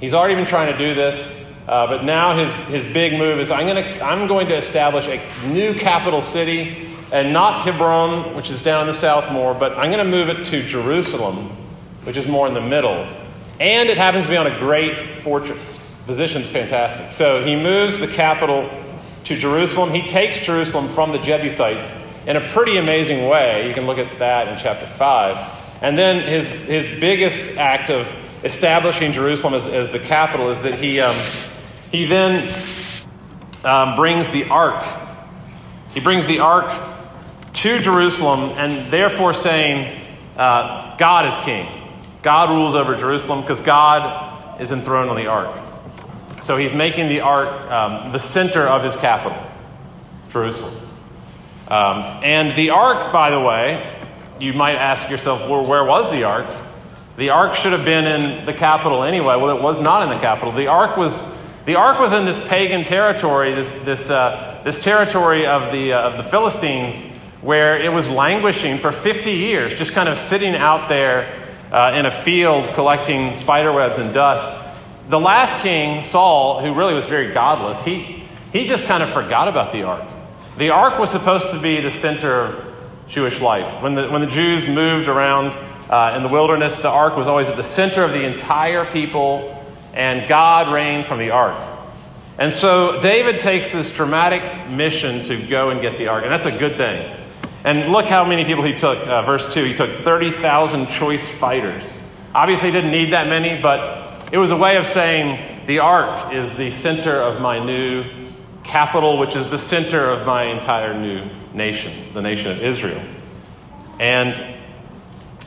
He's 0.00 0.14
already 0.14 0.34
been 0.34 0.46
trying 0.46 0.72
to 0.72 0.78
do 0.78 0.94
this, 0.94 1.44
uh, 1.66 1.86
but 1.86 2.04
now 2.04 2.36
his, 2.36 2.82
his 2.82 2.92
big 2.92 3.14
move 3.14 3.40
is 3.40 3.50
I'm, 3.50 3.66
gonna, 3.66 4.00
I'm 4.02 4.28
going 4.28 4.46
to 4.48 4.56
establish 4.56 5.06
a 5.06 5.48
new 5.48 5.74
capital 5.74 6.22
city, 6.22 6.94
and 7.12 7.32
not 7.32 7.64
Hebron, 7.64 8.36
which 8.36 8.50
is 8.50 8.62
down 8.62 8.82
in 8.82 8.86
the 8.88 8.98
south 8.98 9.32
more, 9.32 9.54
but 9.54 9.72
I'm 9.72 9.90
going 9.90 10.04
to 10.04 10.10
move 10.10 10.28
it 10.28 10.46
to 10.46 10.68
Jerusalem, 10.68 11.50
which 12.04 12.16
is 12.16 12.26
more 12.26 12.46
in 12.46 12.54
the 12.54 12.60
middle. 12.60 13.08
And 13.58 13.88
it 13.88 13.96
happens 13.96 14.24
to 14.24 14.30
be 14.30 14.36
on 14.36 14.46
a 14.46 14.58
great 14.58 15.22
fortress. 15.22 15.85
Position's 16.06 16.48
fantastic. 16.48 17.10
So 17.10 17.44
he 17.44 17.56
moves 17.56 17.98
the 17.98 18.06
capital 18.06 18.70
to 19.24 19.36
Jerusalem. 19.36 19.90
He 19.90 20.06
takes 20.06 20.38
Jerusalem 20.46 20.94
from 20.94 21.10
the 21.10 21.18
Jebusites 21.18 21.88
in 22.26 22.36
a 22.36 22.48
pretty 22.52 22.76
amazing 22.76 23.28
way. 23.28 23.66
You 23.66 23.74
can 23.74 23.86
look 23.86 23.98
at 23.98 24.20
that 24.20 24.46
in 24.48 24.58
chapter 24.60 24.88
5. 24.96 25.82
And 25.82 25.98
then 25.98 26.26
his, 26.26 26.46
his 26.46 27.00
biggest 27.00 27.56
act 27.56 27.90
of 27.90 28.06
establishing 28.44 29.12
Jerusalem 29.12 29.54
as, 29.54 29.66
as 29.66 29.90
the 29.90 29.98
capital 29.98 30.50
is 30.50 30.60
that 30.62 30.78
he, 30.78 31.00
um, 31.00 31.16
he 31.90 32.06
then 32.06 32.54
um, 33.64 33.96
brings 33.96 34.30
the 34.30 34.44
ark. 34.44 34.86
He 35.92 35.98
brings 35.98 36.24
the 36.26 36.38
ark 36.38 36.88
to 37.54 37.80
Jerusalem 37.80 38.50
and 38.56 38.92
therefore 38.92 39.34
saying, 39.34 40.02
uh, 40.36 40.96
God 40.98 41.26
is 41.26 41.44
king. 41.44 41.82
God 42.22 42.50
rules 42.50 42.76
over 42.76 42.96
Jerusalem 42.96 43.40
because 43.40 43.60
God 43.62 44.60
is 44.60 44.70
enthroned 44.70 45.10
on 45.10 45.16
the 45.16 45.26
ark. 45.26 45.65
So 46.46 46.56
he's 46.56 46.72
making 46.72 47.08
the 47.08 47.22
ark 47.22 47.48
um, 47.72 48.12
the 48.12 48.20
center 48.20 48.68
of 48.68 48.84
his 48.84 48.94
capital, 48.94 49.36
Jerusalem. 50.30 50.76
Um, 51.66 52.22
and 52.22 52.56
the 52.56 52.70
ark, 52.70 53.12
by 53.12 53.30
the 53.30 53.40
way, 53.40 54.08
you 54.38 54.52
might 54.52 54.76
ask 54.76 55.10
yourself, 55.10 55.50
well, 55.50 55.66
where 55.66 55.82
was 55.82 56.08
the 56.12 56.22
ark? 56.22 56.46
The 57.16 57.30
ark 57.30 57.56
should 57.56 57.72
have 57.72 57.84
been 57.84 58.06
in 58.06 58.46
the 58.46 58.54
capital 58.54 59.02
anyway. 59.02 59.34
Well, 59.34 59.56
it 59.56 59.60
was 59.60 59.80
not 59.80 60.04
in 60.04 60.10
the 60.10 60.20
capital. 60.20 60.52
The 60.52 60.68
ark 60.68 60.96
was, 60.96 61.20
the 61.64 61.74
ark 61.74 61.98
was 61.98 62.12
in 62.12 62.26
this 62.26 62.38
pagan 62.38 62.84
territory, 62.84 63.52
this, 63.52 63.68
this, 63.84 64.08
uh, 64.08 64.62
this 64.64 64.80
territory 64.80 65.46
of 65.46 65.72
the, 65.72 65.94
uh, 65.94 66.10
of 66.10 66.16
the 66.24 66.30
Philistines, 66.30 66.94
where 67.40 67.76
it 67.82 67.92
was 67.92 68.08
languishing 68.08 68.78
for 68.78 68.92
50 68.92 69.32
years, 69.32 69.74
just 69.74 69.94
kind 69.94 70.08
of 70.08 70.16
sitting 70.16 70.54
out 70.54 70.88
there 70.88 71.42
uh, 71.72 71.94
in 71.96 72.06
a 72.06 72.10
field 72.12 72.68
collecting 72.74 73.34
spider 73.34 73.72
webs 73.72 73.98
and 73.98 74.14
dust. 74.14 74.62
The 75.08 75.20
last 75.20 75.62
king, 75.62 76.02
Saul, 76.02 76.60
who 76.60 76.74
really 76.74 76.94
was 76.94 77.06
very 77.06 77.32
godless, 77.32 77.82
he, 77.84 78.24
he 78.52 78.66
just 78.66 78.84
kind 78.84 79.02
of 79.02 79.12
forgot 79.12 79.46
about 79.46 79.72
the 79.72 79.84
ark. 79.84 80.04
The 80.58 80.70
ark 80.70 80.98
was 80.98 81.10
supposed 81.10 81.50
to 81.50 81.60
be 81.60 81.80
the 81.80 81.92
center 81.92 82.40
of 82.40 82.74
Jewish 83.08 83.40
life. 83.40 83.82
When 83.82 83.94
the, 83.94 84.08
when 84.08 84.22
the 84.22 84.26
Jews 84.26 84.68
moved 84.68 85.06
around 85.06 85.52
uh, 85.90 86.14
in 86.16 86.24
the 86.24 86.28
wilderness, 86.28 86.76
the 86.78 86.88
ark 86.88 87.16
was 87.16 87.28
always 87.28 87.46
at 87.46 87.56
the 87.56 87.62
center 87.62 88.02
of 88.02 88.12
the 88.12 88.24
entire 88.24 88.84
people, 88.90 89.64
and 89.94 90.28
God 90.28 90.72
reigned 90.72 91.06
from 91.06 91.20
the 91.20 91.30
ark. 91.30 91.56
And 92.38 92.52
so 92.52 93.00
David 93.00 93.38
takes 93.38 93.70
this 93.70 93.90
dramatic 93.92 94.68
mission 94.68 95.24
to 95.24 95.46
go 95.46 95.70
and 95.70 95.80
get 95.80 95.98
the 95.98 96.08
ark, 96.08 96.24
and 96.24 96.32
that's 96.32 96.46
a 96.46 96.58
good 96.58 96.76
thing. 96.76 97.16
And 97.62 97.92
look 97.92 98.06
how 98.06 98.24
many 98.24 98.44
people 98.44 98.64
he 98.64 98.74
took. 98.74 98.98
Uh, 99.06 99.22
verse 99.22 99.52
2 99.54 99.64
he 99.64 99.74
took 99.74 100.00
30,000 100.00 100.88
choice 100.88 101.26
fighters. 101.38 101.84
Obviously, 102.34 102.68
he 102.68 102.72
didn't 102.72 102.90
need 102.90 103.12
that 103.12 103.28
many, 103.28 103.60
but 103.60 104.05
it 104.32 104.38
was 104.38 104.50
a 104.50 104.56
way 104.56 104.76
of 104.76 104.86
saying 104.86 105.66
the 105.66 105.78
ark 105.78 106.34
is 106.34 106.56
the 106.56 106.72
center 106.72 107.20
of 107.20 107.40
my 107.40 107.64
new 107.64 108.28
capital, 108.64 109.18
which 109.18 109.36
is 109.36 109.48
the 109.50 109.58
center 109.58 110.10
of 110.10 110.26
my 110.26 110.44
entire 110.44 110.98
new 110.98 111.30
nation, 111.54 112.12
the 112.12 112.20
nation 112.20 112.50
of 112.50 112.62
Israel. 112.62 113.02
And 114.00 114.56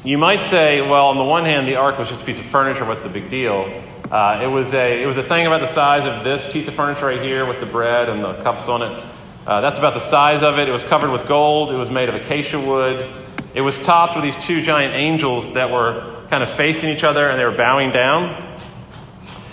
you 0.04 0.18
might 0.18 0.50
say, 0.50 0.80
well, 0.82 1.08
on 1.08 1.18
the 1.18 1.24
one 1.24 1.44
hand, 1.44 1.68
the 1.68 1.76
ark 1.76 2.00
was 2.00 2.08
just 2.08 2.22
a 2.22 2.26
piece 2.26 2.40
of 2.40 2.46
furniture. 2.46 2.86
What's 2.86 3.02
the 3.02 3.10
big 3.10 3.30
deal? 3.30 3.84
Uh, 4.10 4.40
it, 4.44 4.48
was 4.48 4.74
a, 4.74 5.04
it 5.04 5.06
was 5.06 5.18
a 5.18 5.24
thing 5.24 5.46
about 5.46 5.62
the 5.62 5.68
size 5.68 6.08
of 6.08 6.24
this 6.24 6.52
piece 6.52 6.68
of 6.68 6.74
furniture 6.74 7.08
right 7.08 7.22
here 7.22 7.46
with 7.46 7.60
the 7.60 7.66
bread 7.66 8.08
and 8.08 8.24
the 8.24 8.42
cups 8.42 8.68
on 8.70 8.82
it. 8.82 9.06
Uh, 9.46 9.62
that's 9.62 9.78
about 9.78 9.94
the 9.94 10.10
size 10.10 10.42
of 10.42 10.58
it. 10.58 10.70
It 10.70 10.72
was 10.72 10.84
covered 10.84 11.12
with 11.12 11.28
gold. 11.28 11.72
It 11.72 11.76
was 11.76 11.90
made 11.90 12.08
of 12.08 12.16
acacia 12.16 12.60
wood. 12.60 13.14
It 13.54 13.62
was 13.62 13.78
topped 13.80 14.16
with 14.16 14.24
these 14.24 14.38
two 14.46 14.62
giant 14.62 14.94
angels 14.96 15.54
that 15.54 15.70
were 15.70 16.26
kind 16.30 16.44
of 16.44 16.52
facing 16.54 16.90
each 16.90 17.04
other 17.04 17.30
and 17.30 17.40
they 17.40 17.46
were 17.46 17.56
bowing 17.56 17.92
down. 17.92 18.49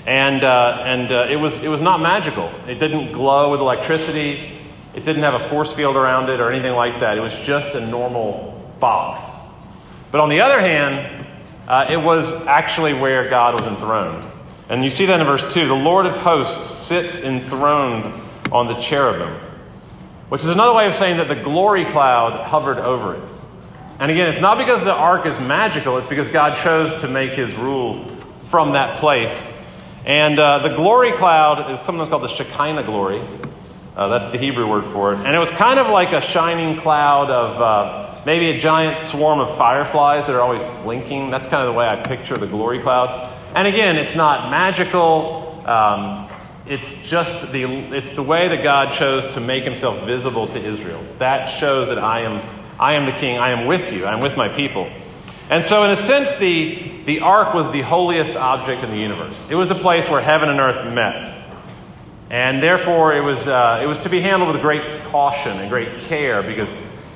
And, 0.07 0.45
uh, 0.45 0.83
and 0.85 1.11
uh, 1.11 1.27
it, 1.29 1.37
was, 1.37 1.53
it 1.63 1.69
was 1.69 1.81
not 1.81 2.01
magical. 2.01 2.53
It 2.69 2.79
didn't 2.79 3.13
glow 3.13 3.51
with 3.51 3.61
electricity. 3.61 4.61
It 4.95 5.05
didn't 5.05 5.25
have 5.25 5.41
a 5.41 5.49
force 5.49 5.73
field 5.73 5.97
around 5.97 6.31
it 6.31 6.41
or 6.41 6.51
anything 6.51 6.75
like 6.75 7.01
that. 7.01 7.19
It 7.19 7.21
was 7.21 7.35
just 7.41 7.75
a 7.75 7.85
normal 7.85 8.73
box. 8.79 9.21
But 10.13 10.21
on 10.21 10.29
the 10.29 10.41
other 10.41 10.61
hand, 10.61 11.27
uh, 11.67 11.89
it 11.91 11.97
was 11.97 12.31
actually 12.47 12.95
where 12.95 13.29
God 13.29 13.61
was 13.61 13.67
enthroned. 13.67 14.31
And 14.69 14.85
you 14.85 14.91
see 14.91 15.07
that 15.07 15.21
in 15.21 15.27
verse 15.27 15.53
2 15.53 15.67
the 15.67 15.75
Lord 15.75 16.07
of 16.07 16.17
hosts 16.17 16.87
sits 16.87 17.21
enthroned 17.21 18.21
on 18.53 18.69
the 18.69 18.75
cherubim, 18.81 19.35
which 20.29 20.43
is 20.43 20.49
another 20.49 20.75
way 20.75 20.87
of 20.87 20.95
saying 20.95 21.17
that 21.17 21.29
the 21.29 21.35
glory 21.35 21.85
cloud 21.85 22.45
hovered 22.47 22.79
over 22.79 23.17
it. 23.17 23.29
And 23.99 24.11
again, 24.11 24.29
it's 24.29 24.41
not 24.41 24.59
because 24.59 24.85
the 24.85 24.95
ark 24.95 25.27
is 25.27 25.39
magical, 25.41 25.99
it's 25.99 26.09
because 26.09 26.29
God 26.29 26.63
chose 26.63 27.01
to 27.01 27.09
make 27.09 27.33
his 27.33 27.53
rule 27.55 28.17
from 28.51 28.73
that 28.73 28.99
place. 28.99 29.33
And 30.07 30.39
uh, 30.39 30.61
the 30.61 30.69
glory 30.69 31.13
cloud 31.15 31.69
is 31.73 31.81
sometimes 31.81 32.09
called 32.11 32.23
the 32.23 32.29
Shekinah 32.29 32.85
glory. 32.85 33.21
Uh, 33.97 34.07
that's 34.07 34.31
the 34.31 34.39
Hebrew 34.39 34.69
word 34.69 34.85
for 34.93 35.13
it. 35.13 35.19
And 35.19 35.35
it 35.35 35.39
was 35.41 35.51
kind 35.51 35.81
of 35.81 35.89
like 35.89 36.13
a 36.13 36.21
shining 36.21 36.81
cloud 36.81 37.29
of 37.29 37.61
uh, 37.61 38.23
maybe 38.25 38.51
a 38.51 38.61
giant 38.61 38.99
swarm 38.99 39.41
of 39.41 39.59
fireflies 39.59 40.25
that 40.27 40.35
are 40.37 40.41
always 40.41 40.63
blinking. 40.85 41.31
That's 41.31 41.49
kind 41.49 41.67
of 41.67 41.75
the 41.75 41.77
way 41.77 41.89
I 41.89 42.07
picture 42.07 42.37
the 42.37 42.47
glory 42.47 42.81
cloud. 42.83 43.33
And 43.57 43.67
again, 43.67 43.97
it's 43.97 44.15
not 44.15 44.49
magical. 44.49 45.65
Um, 45.67 46.29
it's 46.67 47.03
just 47.09 47.51
the 47.51 47.65
it's 47.65 48.13
the 48.13 48.23
way 48.23 48.47
that 48.47 48.63
God 48.63 48.97
chose 48.97 49.35
to 49.35 49.41
make 49.41 49.65
Himself 49.65 50.05
visible 50.07 50.47
to 50.47 50.59
Israel. 50.63 51.05
That 51.19 51.59
shows 51.59 51.89
that 51.89 51.99
I 51.99 52.21
am 52.21 52.43
I 52.79 52.93
am 52.95 53.07
the 53.07 53.19
King. 53.19 53.39
I 53.39 53.51
am 53.51 53.67
with 53.67 53.93
you. 53.93 54.05
I 54.05 54.13
am 54.13 54.21
with 54.21 54.37
my 54.37 54.49
people. 54.49 54.89
And 55.49 55.65
so, 55.65 55.85
in 55.85 55.91
a 55.93 56.03
sense, 56.03 56.31
the 56.39 56.96
the 57.07 57.21
ark 57.21 57.55
was 57.55 57.71
the 57.73 57.83
holiest 57.83 58.37
object 58.37 58.83
in 58.85 58.91
the 58.91 58.99
universe. 58.99 59.39
It 59.49 59.55
was 59.55 59.69
the 59.69 59.75
place 59.77 60.09
where 60.09 60.21
heaven 60.21 60.49
and 60.49 60.61
earth 60.61 60.93
met. 60.93 61.45
And 62.29 62.61
therefore, 62.61 63.15
it 63.17 63.21
was, 63.21 63.47
uh, 63.47 63.81
it 63.83 63.87
was 63.87 64.01
to 64.01 64.09
be 64.09 64.21
handled 64.21 64.53
with 64.53 64.61
great 64.61 65.05
caution 65.07 65.59
and 65.59 65.71
great 65.71 66.01
care 66.01 66.43
because 66.43 66.69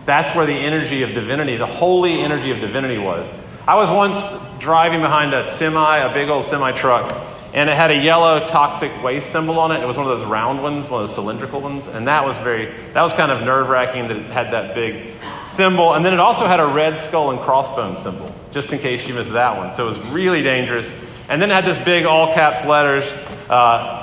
that's 0.06 0.35
where 0.37 0.47
the 0.47 0.54
energy 0.54 1.02
of 1.02 1.11
divinity, 1.11 1.56
the 1.56 1.66
holy 1.66 2.20
energy 2.20 2.52
of 2.52 2.61
divinity 2.61 2.99
was. 2.99 3.28
I 3.66 3.75
was 3.75 3.90
once 3.90 4.16
driving 4.61 5.00
behind 5.00 5.35
a 5.35 5.52
semi, 5.54 5.99
a 5.99 6.14
big 6.14 6.28
old 6.28 6.44
semi 6.44 6.73
truck, 6.78 7.12
and 7.52 7.68
it 7.68 7.75
had 7.75 7.90
a 7.90 7.97
yellow 7.97 8.47
toxic 8.47 8.90
waste 9.02 9.30
symbol 9.30 9.59
on 9.59 9.73
it. 9.73 9.82
It 9.82 9.87
was 9.87 9.97
one 9.97 10.09
of 10.09 10.18
those 10.18 10.28
round 10.28 10.62
ones, 10.62 10.88
one 10.88 11.02
of 11.02 11.09
those 11.09 11.16
cylindrical 11.16 11.61
ones, 11.61 11.87
and 11.88 12.06
that 12.06 12.25
was 12.25 12.37
very, 12.38 12.66
that 12.92 13.02
was 13.02 13.12
kind 13.12 13.32
of 13.32 13.42
nerve 13.42 13.68
wracking 13.68 14.09
that 14.09 14.16
it 14.16 14.30
had 14.30 14.52
that 14.52 14.75
big 14.75 15.16
symbol. 15.47 15.94
And 15.94 16.04
then 16.04 16.14
it 16.14 16.20
also 16.20 16.47
had 16.47 16.61
a 16.61 16.66
red 16.66 16.99
skull 17.06 17.30
and 17.30 17.40
crossbones 17.40 18.00
symbol, 18.02 18.29
just 18.52 18.73
in 18.73 18.78
case 18.78 19.07
you 19.07 19.14
missed 19.14 19.33
that 19.33 19.57
one. 19.57 19.75
So 19.75 19.88
it 19.88 19.99
was 19.99 20.09
really 20.11 20.42
dangerous. 20.42 20.90
And 21.28 21.40
then 21.40 21.50
it 21.50 21.54
had 21.54 21.64
this 21.64 21.83
big 21.85 22.04
all 22.04 22.35
caps 22.35 22.66
letters. 22.66 23.04
Uh, 23.49 24.00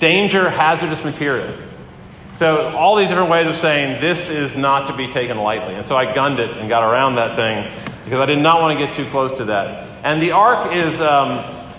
danger, 0.00 0.48
hazardous 0.50 1.04
materials. 1.04 1.60
So, 2.30 2.68
all 2.68 2.96
these 2.96 3.08
different 3.08 3.30
ways 3.30 3.46
of 3.46 3.56
saying 3.56 4.00
this 4.00 4.30
is 4.30 4.56
not 4.56 4.88
to 4.88 4.96
be 4.96 5.08
taken 5.08 5.36
lightly. 5.36 5.74
And 5.74 5.86
so 5.86 5.96
I 5.96 6.12
gunned 6.14 6.38
it 6.40 6.56
and 6.56 6.68
got 6.68 6.82
around 6.82 7.16
that 7.16 7.36
thing 7.36 8.04
because 8.04 8.20
I 8.20 8.26
did 8.26 8.38
not 8.38 8.62
want 8.62 8.78
to 8.78 8.86
get 8.86 8.94
too 8.94 9.08
close 9.10 9.36
to 9.38 9.44
that. 9.46 10.04
And 10.04 10.22
the 10.22 10.32
ark 10.32 10.74
is 10.74 10.98
um, 11.00 11.70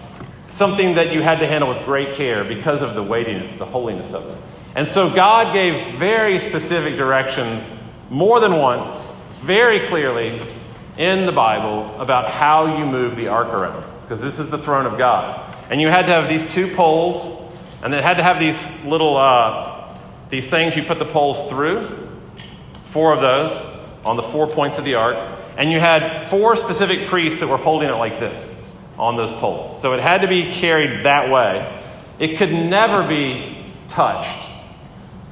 something 0.47 0.95
that 0.95 1.11
you 1.11 1.23
had 1.23 1.39
to 1.39 1.47
handle 1.47 1.69
with 1.69 1.83
great 1.83 2.15
care 2.15 2.43
because 2.43 2.81
of 2.81 2.93
the 2.93 3.01
weightiness, 3.01 3.55
the 3.55 3.65
holiness 3.65 4.13
of 4.13 4.29
it. 4.29 4.37
And 4.75 4.87
so 4.87 5.09
God 5.09 5.51
gave 5.51 5.97
very 5.97 6.39
specific 6.39 6.95
directions 6.95 7.63
more 8.09 8.39
than 8.39 8.57
once, 8.57 8.91
very 9.41 9.87
clearly 9.87 10.47
in 10.97 11.25
the 11.25 11.31
Bible 11.31 11.99
about 11.99 12.29
how 12.29 12.77
you 12.77 12.85
move 12.85 13.15
the 13.15 13.27
ark 13.27 13.47
around 13.47 13.83
because 14.01 14.21
this 14.21 14.39
is 14.39 14.49
the 14.49 14.57
throne 14.57 14.85
of 14.85 14.97
God. 14.97 15.55
And 15.69 15.79
you 15.79 15.87
had 15.87 16.05
to 16.07 16.11
have 16.11 16.27
these 16.27 16.51
two 16.53 16.75
poles 16.75 17.41
and 17.81 17.93
it 17.93 18.03
had 18.03 18.17
to 18.17 18.23
have 18.23 18.39
these 18.39 18.85
little, 18.85 19.17
uh, 19.17 19.97
these 20.29 20.49
things 20.49 20.75
you 20.75 20.83
put 20.83 20.99
the 20.99 21.05
poles 21.05 21.49
through, 21.49 22.07
four 22.91 23.13
of 23.13 23.21
those 23.21 23.51
on 24.05 24.17
the 24.17 24.23
four 24.23 24.47
points 24.47 24.77
of 24.77 24.85
the 24.85 24.95
ark. 24.95 25.39
And 25.57 25.71
you 25.71 25.79
had 25.79 26.29
four 26.29 26.55
specific 26.57 27.07
priests 27.07 27.39
that 27.39 27.47
were 27.47 27.57
holding 27.57 27.89
it 27.89 27.93
like 27.93 28.19
this 28.19 28.53
on 28.97 29.17
those 29.17 29.31
poles. 29.39 29.81
So 29.81 29.93
it 29.93 29.99
had 29.99 30.21
to 30.21 30.27
be 30.27 30.53
carried 30.53 31.05
that 31.05 31.31
way. 31.31 31.81
It 32.19 32.37
could 32.37 32.51
never 32.51 33.07
be 33.07 33.65
touched. 33.87 34.49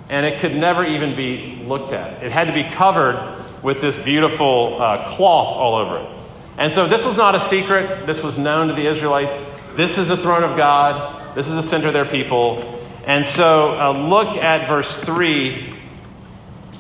And 0.10 0.26
it 0.26 0.40
could 0.40 0.56
never 0.56 0.84
even 0.84 1.16
be 1.16 1.64
looked 1.68 1.94
at. 1.94 2.24
It 2.24 2.32
had 2.32 2.48
to 2.48 2.54
be 2.54 2.64
covered 2.64 3.39
with 3.62 3.82
this 3.82 3.98
beautiful 3.98 4.82
uh, 4.82 5.16
cloth 5.16 5.58
all 5.58 5.76
over 5.76 6.00
it. 6.00 6.20
And 6.58 6.74
so 6.74 6.88
this 6.88 7.06
was 7.06 7.16
not 7.16 7.36
a 7.36 7.50
secret. 7.50 8.06
This 8.06 8.22
was 8.22 8.38
known 8.38 8.68
to 8.68 8.74
the 8.74 8.86
Israelites. 8.86 9.40
This 9.76 9.98
is 9.98 10.10
the 10.10 10.18
throne 10.18 10.44
of 10.44 10.58
God. 10.58 11.36
This 11.36 11.48
is 11.48 11.54
the 11.54 11.64
center 11.64 11.88
of 11.88 11.94
their 11.94 12.06
people. 12.06 12.86
And 13.06 13.26
so 13.26 13.80
uh, 13.80 13.92
look 13.94 14.36
at 14.36 14.68
verse 14.68 14.98
3. 14.98 15.76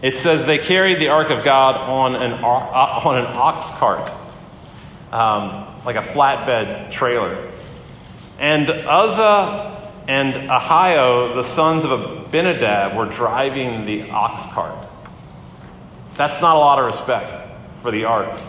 It 0.02 0.18
says, 0.18 0.46
They 0.46 0.58
carried 0.58 1.00
the 1.00 1.08
ark 1.08 1.30
of 1.30 1.46
God 1.46 1.76
on 1.76 2.16
an, 2.16 2.44
uh, 2.44 2.48
on 2.48 3.18
an 3.18 3.26
ox 3.28 3.70
cart, 3.78 4.12
um, 5.12 5.84
like 5.86 5.96
a 5.96 6.02
flatbed 6.02 6.92
trailer. 6.92 7.52
And 8.38 8.70
Uzzah 8.70 9.92
and 10.08 10.34
Ahio, 10.50 11.36
the 11.36 11.44
sons 11.44 11.86
of 11.86 11.92
Abinadab, 11.92 12.98
were 12.98 13.06
driving 13.06 13.86
the 13.86 14.10
ox 14.10 14.44
cart. 14.54 14.89
That's 16.20 16.42
not 16.42 16.58
a 16.58 16.60
lot 16.60 16.80
of 16.80 16.86
respect 16.86 17.48
for 17.82 17.92
the 17.92 18.04
ark. 18.04 18.42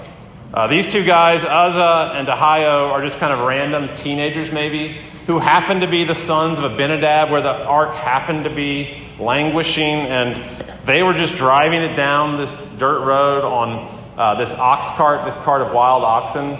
Uh, 0.52 0.66
these 0.66 0.90
two 0.90 1.04
guys, 1.04 1.44
Uzzah 1.44 2.18
and 2.18 2.26
Ahio, 2.26 2.90
are 2.90 3.00
just 3.00 3.18
kind 3.18 3.32
of 3.32 3.46
random 3.46 3.94
teenagers, 3.94 4.50
maybe 4.50 5.00
who 5.28 5.38
happened 5.38 5.82
to 5.82 5.86
be 5.86 6.02
the 6.02 6.16
sons 6.16 6.58
of 6.58 6.64
Abinadab, 6.64 7.30
where 7.30 7.40
the 7.40 7.48
ark 7.48 7.94
happened 7.94 8.42
to 8.42 8.50
be 8.52 9.06
languishing, 9.20 9.84
and 9.84 10.66
they 10.84 11.04
were 11.04 11.14
just 11.14 11.36
driving 11.36 11.80
it 11.80 11.94
down 11.94 12.38
this 12.38 12.50
dirt 12.72 13.04
road 13.04 13.44
on 13.44 14.18
uh, 14.18 14.34
this 14.34 14.50
ox 14.58 14.88
cart, 14.96 15.24
this 15.24 15.40
cart 15.44 15.62
of 15.62 15.72
wild 15.72 16.02
oxen. 16.02 16.58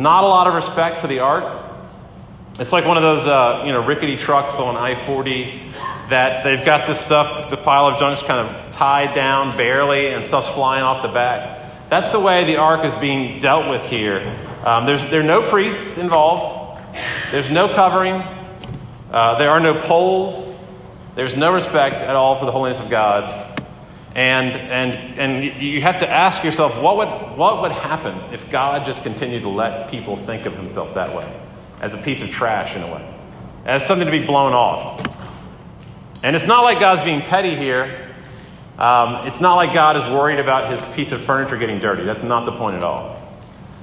Not 0.00 0.22
a 0.22 0.28
lot 0.28 0.46
of 0.46 0.54
respect 0.54 1.00
for 1.00 1.08
the 1.08 1.18
ark. 1.18 1.60
It's 2.60 2.70
like 2.70 2.84
one 2.84 2.96
of 2.96 3.02
those, 3.02 3.26
uh, 3.26 3.64
you 3.66 3.72
know, 3.72 3.84
rickety 3.84 4.16
trucks 4.16 4.54
on 4.54 4.76
I-40 4.76 5.72
that 6.10 6.44
they've 6.44 6.64
got 6.64 6.86
this 6.86 7.00
stuff, 7.00 7.50
the 7.50 7.56
pile 7.56 7.86
of 7.88 7.98
junk's 7.98 8.22
kind 8.22 8.46
of 8.46 8.72
tied 8.72 9.14
down 9.14 9.56
barely, 9.56 10.08
and 10.08 10.24
stuff's 10.24 10.48
flying 10.48 10.82
off 10.82 11.02
the 11.02 11.12
back. 11.12 11.90
That's 11.90 12.10
the 12.10 12.20
way 12.20 12.44
the 12.44 12.56
ark 12.56 12.84
is 12.84 12.94
being 13.00 13.40
dealt 13.40 13.68
with 13.68 13.82
here. 13.82 14.20
Um, 14.64 14.86
there's, 14.86 15.00
there 15.10 15.20
are 15.20 15.24
no 15.24 15.50
priests 15.50 15.98
involved, 15.98 16.82
there's 17.30 17.50
no 17.50 17.68
covering, 17.68 18.22
uh, 19.10 19.38
there 19.38 19.50
are 19.50 19.60
no 19.60 19.82
poles, 19.82 20.58
there's 21.14 21.36
no 21.36 21.52
respect 21.52 21.96
at 21.96 22.16
all 22.16 22.38
for 22.38 22.46
the 22.46 22.52
holiness 22.52 22.80
of 22.80 22.88
God. 22.88 23.48
And, 24.14 24.52
and, 24.52 25.18
and 25.18 25.62
you 25.62 25.80
have 25.82 26.00
to 26.00 26.08
ask 26.08 26.44
yourself 26.44 26.76
what 26.82 26.96
would, 26.98 27.38
what 27.38 27.62
would 27.62 27.72
happen 27.72 28.34
if 28.34 28.50
God 28.50 28.84
just 28.86 29.02
continued 29.02 29.42
to 29.42 29.48
let 29.48 29.90
people 29.90 30.16
think 30.16 30.44
of 30.46 30.54
himself 30.54 30.94
that 30.94 31.16
way, 31.16 31.30
as 31.80 31.94
a 31.94 31.98
piece 31.98 32.22
of 32.22 32.30
trash 32.30 32.76
in 32.76 32.82
a 32.82 32.92
way, 32.92 33.14
as 33.64 33.86
something 33.86 34.06
to 34.06 34.12
be 34.12 34.26
blown 34.26 34.52
off. 34.52 35.00
And 36.22 36.36
it's 36.36 36.46
not 36.46 36.62
like 36.62 36.80
God's 36.80 37.04
being 37.04 37.22
petty 37.22 37.56
here. 37.56 38.14
Um, 38.78 39.26
it's 39.26 39.40
not 39.40 39.56
like 39.56 39.74
God 39.74 39.96
is 39.96 40.04
worried 40.12 40.38
about 40.38 40.72
his 40.72 40.94
piece 40.94 41.12
of 41.12 41.20
furniture 41.22 41.56
getting 41.56 41.78
dirty. 41.78 42.04
That's 42.04 42.22
not 42.22 42.44
the 42.44 42.52
point 42.52 42.76
at 42.76 42.84
all. 42.84 43.18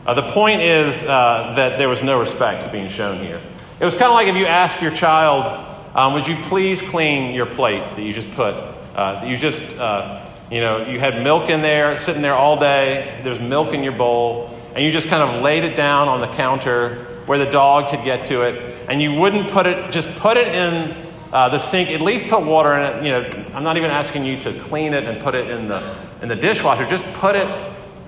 Uh, 0.05 0.13
the 0.13 0.31
point 0.31 0.61
is 0.61 0.95
uh, 1.03 1.53
that 1.55 1.77
there 1.77 1.89
was 1.89 2.01
no 2.01 2.19
respect 2.19 2.71
being 2.71 2.89
shown 2.89 3.21
here. 3.21 3.41
It 3.79 3.85
was 3.85 3.93
kind 3.93 4.05
of 4.05 4.13
like 4.13 4.27
if 4.27 4.35
you 4.35 4.45
ask 4.45 4.81
your 4.81 4.95
child, 4.95 5.65
um, 5.95 6.13
Would 6.13 6.27
you 6.27 6.37
please 6.47 6.81
clean 6.81 7.33
your 7.33 7.45
plate 7.45 7.83
that 7.95 8.01
you 8.01 8.13
just 8.13 8.31
put 8.33 8.53
uh, 8.99 9.23
you 9.25 9.37
just, 9.37 9.61
uh, 9.77 10.25
you 10.51 10.59
know, 10.59 10.85
you 10.85 10.99
had 10.99 11.23
milk 11.23 11.49
in 11.49 11.61
there, 11.61 11.97
sitting 11.97 12.21
there 12.21 12.33
all 12.33 12.59
day. 12.59 13.21
There's 13.23 13.39
milk 13.39 13.73
in 13.73 13.81
your 13.81 13.93
bowl, 13.93 14.59
and 14.75 14.83
you 14.83 14.91
just 14.91 15.07
kind 15.07 15.23
of 15.23 15.41
laid 15.41 15.63
it 15.63 15.75
down 15.75 16.09
on 16.09 16.19
the 16.19 16.27
counter 16.35 17.05
where 17.25 17.37
the 17.37 17.49
dog 17.49 17.91
could 17.91 18.03
get 18.03 18.25
to 18.25 18.41
it, 18.41 18.89
and 18.89 19.01
you 19.01 19.13
wouldn't 19.13 19.51
put 19.51 19.67
it, 19.67 19.91
just 19.91 20.13
put 20.15 20.35
it 20.35 20.53
in 20.53 21.08
uh, 21.31 21.49
the 21.49 21.59
sink. 21.59 21.89
At 21.89 22.01
least 22.01 22.27
put 22.27 22.41
water 22.41 22.73
in 22.73 22.81
it. 22.81 23.05
You 23.05 23.11
know, 23.11 23.51
I'm 23.53 23.63
not 23.63 23.77
even 23.77 23.91
asking 23.91 24.25
you 24.25 24.41
to 24.41 24.59
clean 24.63 24.93
it 24.93 25.03
and 25.03 25.23
put 25.23 25.35
it 25.35 25.49
in 25.49 25.67
the 25.67 25.95
in 26.21 26.29
the 26.29 26.35
dishwasher. 26.35 26.89
Just 26.89 27.05
put 27.15 27.35
it 27.35 27.47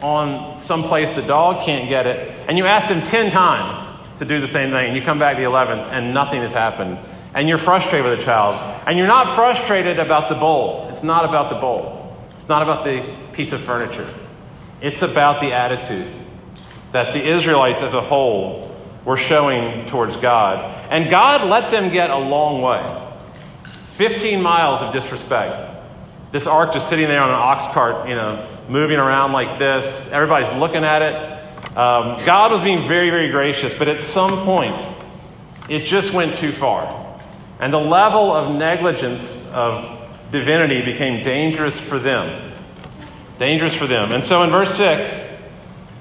on 0.01 0.59
some 0.61 0.83
place 0.83 1.09
the 1.15 1.21
dog 1.21 1.65
can't 1.65 1.87
get 1.87 2.07
it, 2.07 2.29
and 2.47 2.57
you 2.57 2.65
ask 2.65 2.87
them 2.87 3.01
ten 3.03 3.31
times 3.31 3.79
to 4.19 4.25
do 4.25 4.41
the 4.41 4.47
same 4.47 4.71
thing, 4.71 4.87
and 4.87 4.95
you 4.95 5.01
come 5.01 5.19
back 5.19 5.37
the 5.37 5.43
eleventh, 5.43 5.87
and 5.91 6.13
nothing 6.13 6.41
has 6.41 6.53
happened 6.53 6.97
and 7.33 7.47
you're 7.47 7.57
frustrated 7.57 8.05
with 8.05 8.19
the 8.19 8.25
child, 8.25 8.55
and 8.85 8.97
you're 8.97 9.07
not 9.07 9.35
frustrated 9.35 9.99
about 9.99 10.29
the 10.29 10.35
bowl. 10.35 10.89
It's 10.91 11.03
not 11.03 11.25
about 11.25 11.49
the 11.49 11.55
bowl, 11.55 12.17
it's 12.35 12.49
not 12.49 12.61
about 12.61 12.83
the 12.83 13.33
piece 13.33 13.53
of 13.53 13.61
furniture. 13.61 14.13
It's 14.81 15.03
about 15.03 15.41
the 15.41 15.53
attitude 15.53 16.11
that 16.91 17.13
the 17.13 17.23
Israelites 17.23 17.83
as 17.83 17.93
a 17.93 18.01
whole 18.01 18.75
were 19.05 19.17
showing 19.17 19.87
towards 19.87 20.17
God. 20.17 20.87
And 20.89 21.09
God 21.09 21.47
let 21.47 21.71
them 21.71 21.93
get 21.93 22.09
a 22.09 22.17
long 22.17 22.61
way 22.61 23.10
15 23.97 24.41
miles 24.41 24.81
of 24.81 24.93
disrespect. 24.93 25.69
This 26.31 26.47
ark 26.47 26.73
just 26.73 26.89
sitting 26.89 27.07
there 27.07 27.21
on 27.21 27.29
an 27.29 27.35
ox 27.35 27.73
cart, 27.73 28.07
you 28.07 28.15
know, 28.15 28.47
moving 28.69 28.97
around 28.97 29.33
like 29.33 29.59
this. 29.59 30.09
Everybody's 30.11 30.53
looking 30.59 30.83
at 30.83 31.01
it. 31.01 31.77
Um, 31.77 32.25
God 32.25 32.51
was 32.51 32.61
being 32.61 32.87
very, 32.87 33.09
very 33.09 33.31
gracious, 33.31 33.73
but 33.73 33.87
at 33.87 34.01
some 34.01 34.43
point, 34.43 34.81
it 35.69 35.85
just 35.85 36.13
went 36.13 36.37
too 36.37 36.51
far. 36.51 37.19
And 37.59 37.73
the 37.73 37.79
level 37.79 38.33
of 38.33 38.55
negligence 38.55 39.47
of 39.53 39.99
divinity 40.31 40.83
became 40.83 41.23
dangerous 41.23 41.79
for 41.79 41.99
them. 41.99 42.53
Dangerous 43.39 43.73
for 43.75 43.87
them. 43.87 44.11
And 44.11 44.23
so 44.23 44.43
in 44.43 44.49
verse 44.49 44.75
6, 44.75 45.29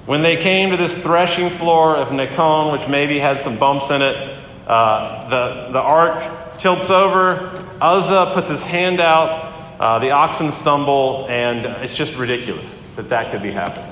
when 0.05 0.21
they 0.21 0.37
came 0.37 0.71
to 0.71 0.77
this 0.77 0.97
threshing 0.97 1.49
floor 1.57 1.95
of 1.95 2.09
Nacon, 2.09 2.71
which 2.71 2.89
maybe 2.89 3.19
had 3.19 3.43
some 3.43 3.57
bumps 3.57 3.89
in 3.89 4.01
it, 4.01 4.30
uh, 4.71 5.27
the, 5.29 5.73
the 5.73 5.79
ark 5.79 6.57
tilts 6.57 6.89
over. 6.89 7.67
Uzzah 7.81 8.31
puts 8.33 8.47
his 8.47 8.63
hand 8.63 9.01
out. 9.01 9.49
Uh, 9.77 9.99
the 9.99 10.11
oxen 10.11 10.53
stumble, 10.53 11.27
and 11.27 11.65
it's 11.83 11.93
just 11.93 12.15
ridiculous 12.15 12.81
that 12.95 13.09
that 13.09 13.31
could 13.31 13.41
be 13.41 13.51
happening. 13.51 13.91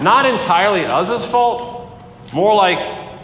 Not 0.00 0.26
entirely 0.26 0.84
Uzzah's 0.84 1.24
fault, 1.24 1.90
more 2.34 2.54
like 2.54 2.78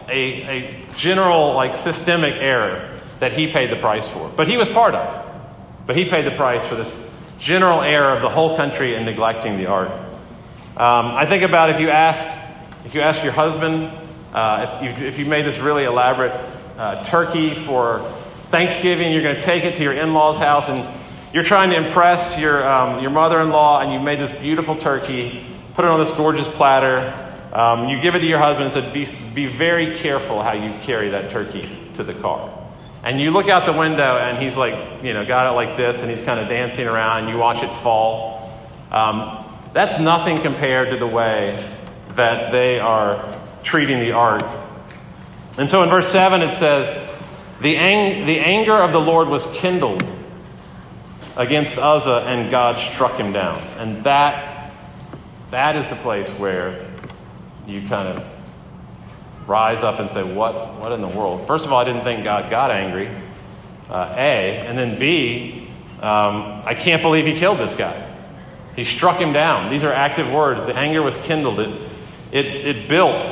a, 0.08 0.12
a 0.12 0.86
general, 0.96 1.52
like 1.52 1.76
systemic 1.76 2.34
error 2.34 2.98
that 3.20 3.32
he 3.32 3.52
paid 3.52 3.70
the 3.70 3.80
price 3.80 4.08
for. 4.08 4.32
But 4.34 4.48
he 4.48 4.56
was 4.56 4.68
part 4.68 4.94
of. 4.94 5.26
But 5.86 5.96
he 5.96 6.08
paid 6.08 6.24
the 6.24 6.36
price 6.36 6.66
for 6.66 6.76
this 6.76 6.90
general 7.38 7.82
error 7.82 8.14
of 8.16 8.22
the 8.22 8.30
whole 8.30 8.56
country 8.56 8.94
in 8.94 9.04
neglecting 9.04 9.58
the 9.58 9.66
ark. 9.66 9.90
Um, 9.90 11.08
I 11.14 11.26
think 11.26 11.42
about 11.42 11.70
if 11.70 11.80
you 11.80 11.90
ask, 11.90 12.26
if 12.86 12.94
you 12.94 13.02
ask 13.02 13.22
your 13.22 13.32
husband, 13.32 14.07
uh, 14.32 14.80
if, 14.82 14.98
you, 14.98 15.06
if 15.06 15.18
you 15.18 15.26
made 15.26 15.46
this 15.46 15.58
really 15.58 15.84
elaborate 15.84 16.32
uh, 16.76 17.04
turkey 17.04 17.54
for 17.64 18.00
Thanksgiving, 18.50 19.12
you're 19.12 19.22
going 19.22 19.36
to 19.36 19.42
take 19.42 19.64
it 19.64 19.76
to 19.76 19.82
your 19.82 19.92
in-laws' 19.92 20.38
house, 20.38 20.68
and 20.68 20.86
you're 21.34 21.44
trying 21.44 21.70
to 21.70 21.76
impress 21.76 22.38
your, 22.38 22.66
um, 22.66 23.00
your 23.00 23.10
mother-in-law, 23.10 23.80
and 23.80 23.92
you 23.92 24.00
made 24.00 24.20
this 24.20 24.32
beautiful 24.40 24.76
turkey, 24.76 25.46
put 25.74 25.84
it 25.84 25.90
on 25.90 26.04
this 26.04 26.14
gorgeous 26.16 26.48
platter. 26.48 27.24
Um, 27.52 27.88
you 27.88 28.00
give 28.00 28.14
it 28.14 28.20
to 28.20 28.26
your 28.26 28.38
husband 28.38 28.72
and 28.72 28.74
said, 28.74 28.92
be, 28.92 29.06
be 29.34 29.46
very 29.46 29.98
careful 29.98 30.42
how 30.42 30.52
you 30.52 30.78
carry 30.84 31.10
that 31.10 31.30
turkey 31.30 31.90
to 31.96 32.04
the 32.04 32.14
car. 32.14 32.54
And 33.02 33.20
you 33.20 33.30
look 33.30 33.48
out 33.48 33.64
the 33.64 33.78
window 33.78 34.18
and 34.18 34.42
he's 34.42 34.56
like, 34.56 35.02
you 35.02 35.14
know, 35.14 35.24
got 35.24 35.50
it 35.50 35.54
like 35.54 35.76
this 35.76 36.02
and 36.02 36.10
he's 36.10 36.22
kind 36.24 36.40
of 36.40 36.48
dancing 36.48 36.86
around 36.86 37.24
and 37.24 37.30
you 37.30 37.38
watch 37.38 37.62
it 37.62 37.82
fall. 37.82 38.52
Um, 38.90 39.44
that's 39.72 40.00
nothing 40.00 40.42
compared 40.42 40.90
to 40.90 40.98
the 40.98 41.06
way 41.06 41.56
that 42.16 42.50
they 42.52 42.78
are 42.80 43.40
treating 43.62 44.00
the 44.00 44.12
ark. 44.12 44.42
And 45.56 45.68
so 45.68 45.82
in 45.82 45.90
verse 45.90 46.10
7 46.10 46.42
it 46.42 46.58
says, 46.58 47.08
the, 47.60 47.76
ang- 47.76 48.26
the 48.26 48.38
anger 48.38 48.76
of 48.76 48.92
the 48.92 49.00
Lord 49.00 49.28
was 49.28 49.46
kindled 49.54 50.04
against 51.36 51.78
Uzzah 51.78 52.24
and 52.26 52.50
God 52.50 52.78
struck 52.92 53.18
him 53.18 53.32
down. 53.32 53.58
And 53.78 54.04
that, 54.04 54.72
that 55.50 55.76
is 55.76 55.86
the 55.88 55.96
place 55.96 56.28
where 56.38 56.88
you 57.66 57.88
kind 57.88 58.08
of 58.08 58.24
rise 59.48 59.82
up 59.82 59.98
and 59.98 60.10
say, 60.10 60.22
What, 60.22 60.78
what 60.78 60.92
in 60.92 61.00
the 61.00 61.08
world? 61.08 61.46
First 61.46 61.64
of 61.64 61.72
all, 61.72 61.80
I 61.80 61.84
didn't 61.84 62.04
think 62.04 62.24
God 62.24 62.50
got 62.50 62.70
angry, 62.70 63.08
uh, 63.88 64.14
A. 64.16 64.58
And 64.66 64.76
then 64.78 64.98
B, 64.98 65.68
um, 66.00 66.62
I 66.64 66.74
can't 66.74 67.02
believe 67.02 67.26
he 67.26 67.38
killed 67.38 67.58
this 67.58 67.74
guy. 67.74 68.04
He 68.76 68.84
struck 68.84 69.18
him 69.18 69.32
down. 69.32 69.70
These 69.70 69.82
are 69.82 69.92
active 69.92 70.30
words. 70.30 70.64
The 70.66 70.76
anger 70.76 71.02
was 71.02 71.16
kindled, 71.16 71.58
it, 71.58 71.90
it, 72.30 72.46
it 72.46 72.88
built. 72.88 73.24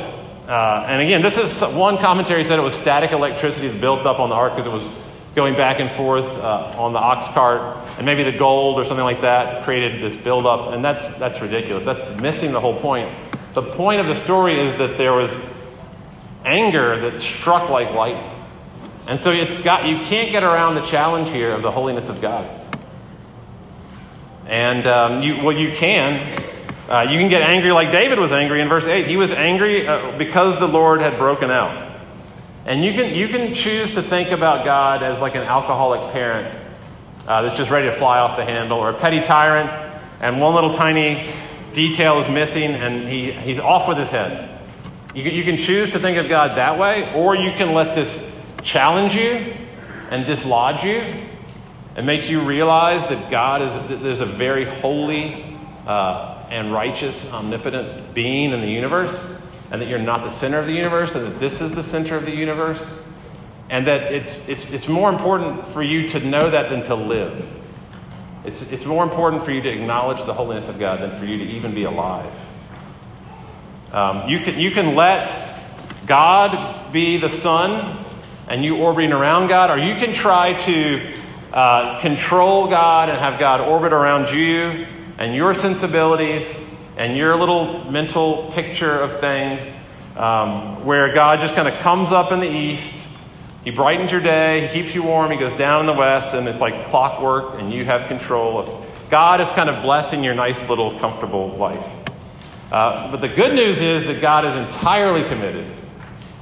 Uh, 0.47 0.85
and 0.87 1.01
again, 1.01 1.21
this 1.21 1.37
is 1.37 1.75
one 1.75 1.97
commentary 1.97 2.43
said 2.45 2.57
it 2.57 2.61
was 2.61 2.73
static 2.75 3.11
electricity 3.11 3.67
that 3.67 3.81
built 3.81 4.05
up 4.05 4.19
on 4.19 4.29
the 4.29 4.35
ark 4.35 4.55
because 4.55 4.65
it 4.65 4.73
was 4.73 4.89
going 5.35 5.55
back 5.55 5.79
and 5.79 5.91
forth 5.97 6.25
uh, 6.25 6.73
on 6.77 6.93
the 6.93 6.99
ox 6.99 7.27
cart, 7.33 7.89
and 7.97 8.05
maybe 8.05 8.23
the 8.23 8.37
gold 8.37 8.79
or 8.79 8.85
something 8.85 9.03
like 9.03 9.21
that 9.21 9.65
created 9.65 10.01
this 10.01 10.17
buildup, 10.21 10.73
and 10.73 10.83
that's 10.83 11.05
that's 11.17 11.41
ridiculous. 11.41 11.83
That's 11.83 12.21
missing 12.21 12.53
the 12.53 12.61
whole 12.61 12.79
point. 12.79 13.13
The 13.53 13.61
point 13.61 13.99
of 13.99 14.07
the 14.07 14.15
story 14.15 14.59
is 14.67 14.77
that 14.77 14.97
there 14.97 15.13
was 15.13 15.31
anger 16.45 17.09
that 17.09 17.21
struck 17.21 17.69
like 17.69 17.93
lightning. 17.93 18.31
And 19.07 19.19
so 19.19 19.31
it's 19.31 19.53
got, 19.63 19.85
you 19.85 19.99
can't 20.05 20.31
get 20.31 20.43
around 20.43 20.75
the 20.75 20.85
challenge 20.85 21.29
here 21.29 21.53
of 21.53 21.61
the 21.61 21.71
holiness 21.71 22.09
of 22.09 22.21
God. 22.21 22.49
And 24.45 24.85
um, 24.85 25.21
you, 25.21 25.43
well, 25.43 25.55
you 25.55 25.73
can. 25.73 26.43
Uh, 26.87 27.01
you 27.09 27.19
can 27.19 27.27
get 27.27 27.41
angry 27.41 27.71
like 27.71 27.91
David 27.91 28.17
was 28.17 28.31
angry 28.31 28.61
in 28.61 28.69
verse 28.69 28.85
8. 28.85 29.07
He 29.07 29.17
was 29.17 29.31
angry 29.31 29.87
uh, 29.87 30.17
because 30.17 30.57
the 30.57 30.67
Lord 30.67 31.01
had 31.01 31.17
broken 31.17 31.51
out. 31.51 31.95
And 32.65 32.83
you 32.83 32.93
can, 32.93 33.13
you 33.13 33.27
can 33.27 33.53
choose 33.53 33.93
to 33.95 34.01
think 34.01 34.31
about 34.31 34.63
God 34.63 35.03
as 35.03 35.19
like 35.19 35.35
an 35.35 35.43
alcoholic 35.43 36.13
parent 36.13 36.63
uh, 37.27 37.41
that's 37.41 37.57
just 37.57 37.69
ready 37.69 37.87
to 37.87 37.95
fly 37.97 38.19
off 38.19 38.37
the 38.37 38.45
handle, 38.45 38.79
or 38.79 38.91
a 38.91 38.99
petty 38.99 39.21
tyrant, 39.21 39.69
and 40.21 40.39
one 40.39 40.55
little 40.55 40.73
tiny 40.73 41.33
detail 41.73 42.21
is 42.21 42.29
missing, 42.29 42.73
and 42.73 43.07
he, 43.07 43.31
he's 43.33 43.59
off 43.59 43.87
with 43.87 43.97
his 43.97 44.09
head. 44.09 44.61
You, 45.13 45.23
you 45.23 45.43
can 45.43 45.57
choose 45.57 45.91
to 45.91 45.99
think 45.99 46.17
of 46.17 46.29
God 46.29 46.57
that 46.57 46.79
way, 46.79 47.13
or 47.13 47.35
you 47.35 47.51
can 47.57 47.73
let 47.73 47.95
this 47.95 48.33
challenge 48.63 49.13
you 49.13 49.55
and 50.09 50.25
dislodge 50.25 50.85
you 50.85 51.25
and 51.97 52.05
make 52.05 52.29
you 52.29 52.41
realize 52.41 53.07
that 53.09 53.29
God 53.29 53.61
is 53.61 53.89
that 53.89 54.03
there's 54.03 54.21
a 54.21 54.25
very 54.25 54.65
holy 54.65 55.57
uh, 55.85 56.36
and 56.49 56.71
righteous, 56.71 57.31
omnipotent 57.31 58.13
being 58.13 58.51
in 58.51 58.61
the 58.61 58.69
universe, 58.69 59.37
and 59.71 59.81
that 59.81 59.87
you're 59.87 59.99
not 59.99 60.23
the 60.23 60.29
center 60.29 60.59
of 60.59 60.65
the 60.65 60.73
universe, 60.73 61.15
and 61.15 61.25
that 61.25 61.39
this 61.39 61.61
is 61.61 61.75
the 61.75 61.83
center 61.83 62.15
of 62.15 62.25
the 62.25 62.35
universe, 62.35 62.85
and 63.69 63.85
that 63.87 64.13
it's, 64.13 64.47
it's, 64.47 64.65
it's 64.71 64.87
more 64.87 65.09
important 65.09 65.67
for 65.69 65.83
you 65.83 66.07
to 66.07 66.19
know 66.19 66.49
that 66.49 66.69
than 66.69 66.83
to 66.85 66.95
live. 66.95 67.45
It's, 68.45 68.61
it's 68.71 68.85
more 68.85 69.03
important 69.03 69.43
for 69.43 69.51
you 69.51 69.61
to 69.61 69.69
acknowledge 69.69 70.25
the 70.25 70.33
holiness 70.33 70.69
of 70.69 70.79
God 70.79 71.01
than 71.01 71.19
for 71.19 71.25
you 71.25 71.37
to 71.37 71.43
even 71.43 71.75
be 71.75 71.83
alive. 71.83 72.31
Um, 73.91 74.29
you, 74.29 74.39
can, 74.39 74.59
you 74.59 74.71
can 74.71 74.95
let 74.95 75.33
God 76.05 76.93
be 76.93 77.17
the 77.17 77.29
sun 77.29 78.05
and 78.47 78.63
you 78.63 78.77
orbiting 78.77 79.11
around 79.11 79.49
God, 79.49 79.69
or 79.69 79.77
you 79.77 79.95
can 79.95 80.13
try 80.13 80.53
to 80.53 81.13
uh, 81.51 81.99
control 81.99 82.69
God 82.69 83.09
and 83.09 83.17
have 83.17 83.37
God 83.39 83.59
orbit 83.59 83.91
around 83.91 84.33
you 84.33 84.87
and 85.17 85.35
your 85.35 85.53
sensibilities 85.55 86.45
and 86.97 87.15
your 87.15 87.35
little 87.35 87.89
mental 87.91 88.51
picture 88.53 88.99
of 88.99 89.19
things, 89.19 89.61
um, 90.15 90.85
where 90.85 91.13
God 91.13 91.39
just 91.39 91.53
kind 91.55 91.67
of 91.67 91.79
comes 91.81 92.11
up 92.11 92.31
in 92.31 92.39
the 92.39 92.49
east. 92.49 92.93
He 93.63 93.71
brightens 93.71 94.11
your 94.11 94.21
day, 94.21 94.67
He 94.67 94.81
keeps 94.81 94.95
you 94.95 95.03
warm, 95.03 95.31
He 95.31 95.37
goes 95.37 95.53
down 95.57 95.81
in 95.81 95.85
the 95.85 95.93
west, 95.93 96.35
and 96.35 96.47
it's 96.47 96.61
like 96.61 96.89
clockwork, 96.89 97.59
and 97.59 97.71
you 97.71 97.85
have 97.85 98.07
control. 98.07 98.59
of. 98.59 98.85
God 99.09 99.41
is 99.41 99.49
kind 99.49 99.69
of 99.69 99.83
blessing 99.83 100.23
your 100.23 100.33
nice 100.33 100.67
little 100.69 100.99
comfortable 100.99 101.55
life. 101.57 101.85
Uh, 102.71 103.11
but 103.11 103.21
the 103.21 103.29
good 103.29 103.55
news 103.55 103.81
is 103.81 104.05
that 104.05 104.19
God 104.19 104.45
is 104.45 104.55
entirely 104.55 105.27
committed, 105.27 105.71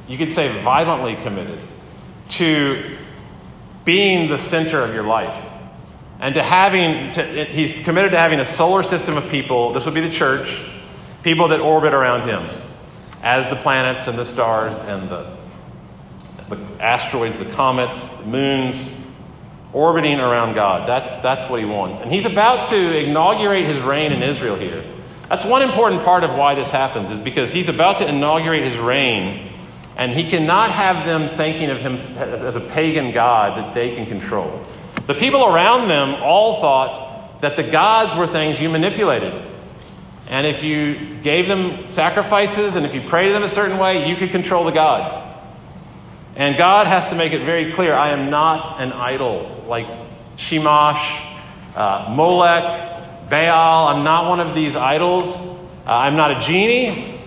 you 0.07 0.17
could 0.17 0.31
say 0.31 0.61
violently 0.61 1.15
committed, 1.23 1.59
to 2.29 2.97
being 3.83 4.29
the 4.29 4.37
center 4.37 4.83
of 4.83 4.93
your 4.93 5.03
life. 5.03 5.54
And 6.25 6.33
to 6.33 6.41
having, 6.41 7.11
to, 7.11 7.45
he's 7.45 7.71
committed 7.85 8.13
to 8.13 8.17
having 8.17 8.39
a 8.39 8.45
solar 8.47 8.81
system 8.81 9.15
of 9.15 9.29
people, 9.29 9.73
this 9.73 9.85
would 9.85 9.93
be 9.93 10.01
the 10.01 10.09
church, 10.09 10.59
people 11.21 11.49
that 11.49 11.59
orbit 11.59 11.93
around 11.93 12.27
him, 12.27 12.63
as 13.21 13.47
the 13.51 13.55
planets 13.57 14.07
and 14.07 14.17
the 14.17 14.25
stars 14.25 14.75
and 14.87 15.07
the, 15.07 15.37
the 16.49 16.57
asteroids, 16.83 17.37
the 17.37 17.45
comets, 17.53 17.99
the 18.17 18.25
moons, 18.25 18.75
orbiting 19.71 20.19
around 20.19 20.55
God. 20.55 20.89
That's, 20.89 21.11
that's 21.21 21.47
what 21.47 21.59
he 21.59 21.65
wants. 21.67 22.01
And 22.01 22.11
he's 22.11 22.25
about 22.25 22.69
to 22.69 22.97
inaugurate 22.97 23.67
his 23.67 23.79
reign 23.83 24.11
in 24.11 24.23
Israel 24.23 24.55
here. 24.55 24.83
That's 25.29 25.45
one 25.45 25.61
important 25.61 26.01
part 26.05 26.23
of 26.23 26.31
why 26.31 26.55
this 26.55 26.69
happens, 26.69 27.11
is 27.11 27.19
because 27.19 27.53
he's 27.53 27.69
about 27.69 27.99
to 27.99 28.07
inaugurate 28.07 28.63
his 28.71 28.79
reign, 28.79 29.53
and 29.95 30.11
he 30.11 30.27
cannot 30.27 30.71
have 30.71 31.05
them 31.05 31.37
thinking 31.37 31.69
of 31.69 31.81
him 31.81 31.97
as, 31.97 32.41
as 32.41 32.55
a 32.55 32.61
pagan 32.61 33.11
God 33.11 33.59
that 33.59 33.75
they 33.75 33.93
can 33.93 34.07
control. 34.07 34.65
The 35.07 35.13
people 35.13 35.45
around 35.45 35.87
them 35.87 36.15
all 36.15 36.59
thought 36.59 37.41
that 37.41 37.55
the 37.55 37.63
gods 37.63 38.17
were 38.17 38.27
things 38.27 38.59
you 38.59 38.69
manipulated. 38.69 39.33
And 40.27 40.47
if 40.47 40.63
you 40.63 41.17
gave 41.21 41.47
them 41.47 41.87
sacrifices 41.87 42.75
and 42.75 42.85
if 42.85 42.95
you 42.95 43.07
prayed 43.07 43.27
to 43.27 43.33
them 43.33 43.43
a 43.43 43.49
certain 43.49 43.77
way, 43.77 44.09
you 44.09 44.15
could 44.15 44.31
control 44.31 44.65
the 44.65 44.71
gods. 44.71 45.13
And 46.35 46.57
God 46.57 46.87
has 46.87 47.09
to 47.11 47.15
make 47.15 47.33
it 47.33 47.45
very 47.45 47.73
clear 47.73 47.93
I 47.93 48.11
am 48.11 48.29
not 48.29 48.81
an 48.81 48.91
idol 48.91 49.63
like 49.67 49.85
Shamash, 50.37 51.21
uh, 51.75 52.07
Molech, 52.09 53.29
Baal. 53.29 53.87
I'm 53.87 54.03
not 54.03 54.29
one 54.29 54.39
of 54.39 54.55
these 54.55 54.75
idols. 54.75 55.27
Uh, 55.85 55.91
I'm 55.91 56.15
not 56.15 56.31
a 56.31 56.39
genie, 56.41 57.21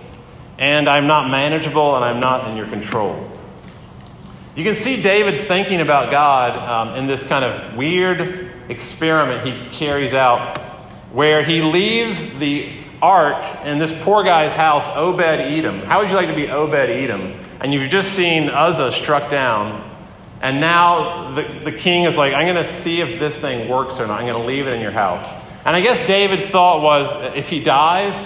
and 0.59 0.89
I'm 0.89 1.07
not 1.07 1.31
manageable, 1.31 1.95
and 1.95 2.05
I'm 2.05 2.19
not 2.19 2.51
in 2.51 2.57
your 2.57 2.67
control. 2.67 3.28
You 4.59 4.65
can 4.65 4.75
see 4.75 5.01
David's 5.01 5.45
thinking 5.45 5.81
about 5.81 6.11
God 6.11 6.59
um, 6.59 6.97
in 6.97 7.07
this 7.07 7.25
kind 7.25 7.45
of 7.45 7.77
weird 7.77 8.51
experiment 8.69 9.47
he 9.47 9.71
carries 9.71 10.15
out 10.15 10.59
where 11.13 11.45
he 11.45 11.63
leaves 11.63 12.37
the 12.41 12.77
ark 13.01 13.65
in 13.65 13.79
this 13.79 13.93
poor 14.03 14.25
guy's 14.25 14.53
house, 14.55 14.83
Obed 14.97 15.21
Edom. 15.21 15.83
How 15.83 16.01
would 16.01 16.09
you 16.09 16.17
like 16.17 16.27
to 16.27 16.35
be 16.35 16.49
Obed 16.49 16.75
Edom? 16.75 17.39
And 17.61 17.73
you've 17.73 17.89
just 17.89 18.15
seen 18.15 18.49
Uzzah 18.49 18.95
struck 18.95 19.31
down. 19.31 19.89
And 20.43 20.61
now 20.61 21.37
the, 21.37 21.71
the 21.71 21.73
king 21.79 22.03
is 22.03 22.17
like, 22.17 22.35
I'm 22.35 22.53
going 22.53 22.57
to 22.57 22.69
see 22.69 23.01
if 23.01 23.21
this 23.21 23.37
thing 23.37 23.69
works 23.69 24.01
or 24.01 24.09
not. 24.09 24.19
I'm 24.19 24.27
going 24.27 24.43
to 24.43 24.49
leave 24.49 24.67
it 24.67 24.75
in 24.75 24.81
your 24.81 24.91
house. 24.91 25.23
And 25.65 25.77
I 25.77 25.81
guess 25.81 26.05
David's 26.09 26.47
thought 26.47 26.83
was 26.83 27.37
if 27.37 27.47
he 27.47 27.61
dies, 27.61 28.17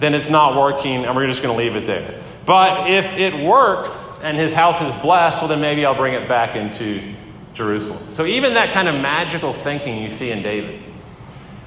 then 0.00 0.14
it's 0.14 0.30
not 0.30 0.58
working 0.58 1.04
and 1.04 1.14
we're 1.14 1.26
just 1.26 1.42
going 1.42 1.54
to 1.54 1.62
leave 1.62 1.76
it 1.76 1.86
there. 1.86 2.22
But 2.46 2.90
if 2.90 3.04
it 3.18 3.44
works 3.44 4.05
and 4.22 4.36
his 4.36 4.52
house 4.52 4.80
is 4.80 5.02
blessed, 5.02 5.38
well, 5.38 5.48
then 5.48 5.60
maybe 5.60 5.84
I'll 5.84 5.96
bring 5.96 6.14
it 6.14 6.28
back 6.28 6.56
into 6.56 7.14
Jerusalem. 7.54 8.10
So 8.10 8.26
even 8.26 8.54
that 8.54 8.72
kind 8.72 8.88
of 8.88 8.94
magical 8.94 9.52
thinking 9.52 10.02
you 10.02 10.10
see 10.10 10.30
in 10.30 10.42
David. 10.42 10.82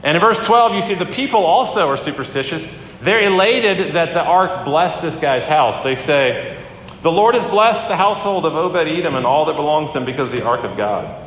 And 0.04 0.16
in 0.16 0.22
verse 0.22 0.40
12, 0.40 0.76
you 0.76 0.82
see 0.84 0.94
the 0.94 1.06
people 1.06 1.46
also 1.46 1.90
are 1.90 1.98
superstitious. 1.98 2.66
They're 3.02 3.28
elated 3.28 3.96
that 3.96 4.14
the 4.14 4.22
ark 4.22 4.66
blessed 4.66 5.02
this 5.02 5.18
guy's 5.18 5.44
house. 5.44 5.84
They 5.84 5.96
say, 5.96 6.64
The 7.02 7.12
Lord 7.12 7.36
has 7.36 7.44
blessed 7.50 7.88
the 7.88 7.98
household 7.98 8.46
of 8.46 8.56
Obed 8.56 8.88
Edom 8.88 9.16
and 9.16 9.26
all 9.26 9.46
that 9.46 9.56
belongs 9.56 9.92
to 9.92 10.00
them 10.00 10.06
because 10.06 10.28
of 10.28 10.32
the 10.32 10.44
ark 10.44 10.64
of 10.64 10.78
God. 10.78 11.26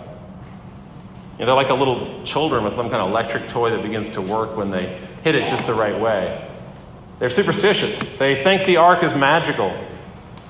You 1.39 1.47
know, 1.47 1.47
they're 1.47 1.55
like 1.55 1.71
a 1.71 1.75
little 1.75 2.25
children 2.25 2.65
with 2.65 2.75
some 2.75 2.89
kind 2.89 3.03
of 3.03 3.11
electric 3.11 3.49
toy 3.51 3.71
that 3.71 3.83
begins 3.83 4.11
to 4.15 4.23
work 4.23 4.57
when 4.57 4.71
they 4.71 5.01
hit 5.25 5.35
it 5.35 5.51
just 5.51 5.67
the 5.67 5.75
right 5.75 5.99
way. 5.99 6.49
They're 7.19 7.31
superstitious. 7.31 7.99
They 8.19 8.43
think 8.43 8.67
the 8.67 8.79
ark 8.79 9.03
is 9.03 9.15
magical. 9.15 9.71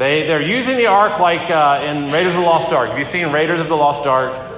They, 0.03 0.27
they're 0.27 0.43
using 0.43 0.79
the 0.79 0.87
ark 0.87 1.21
like 1.21 1.49
uh, 1.49 1.85
in 1.85 2.11
Raiders 2.11 2.35
of 2.35 2.41
the 2.41 2.47
Lost 2.47 2.73
Ark. 2.73 2.91
Have 2.91 2.99
you 2.99 3.05
seen 3.05 3.31
Raiders 3.31 3.61
of 3.61 3.69
the 3.69 3.77
Lost 3.77 4.05
Ark? 4.05 4.51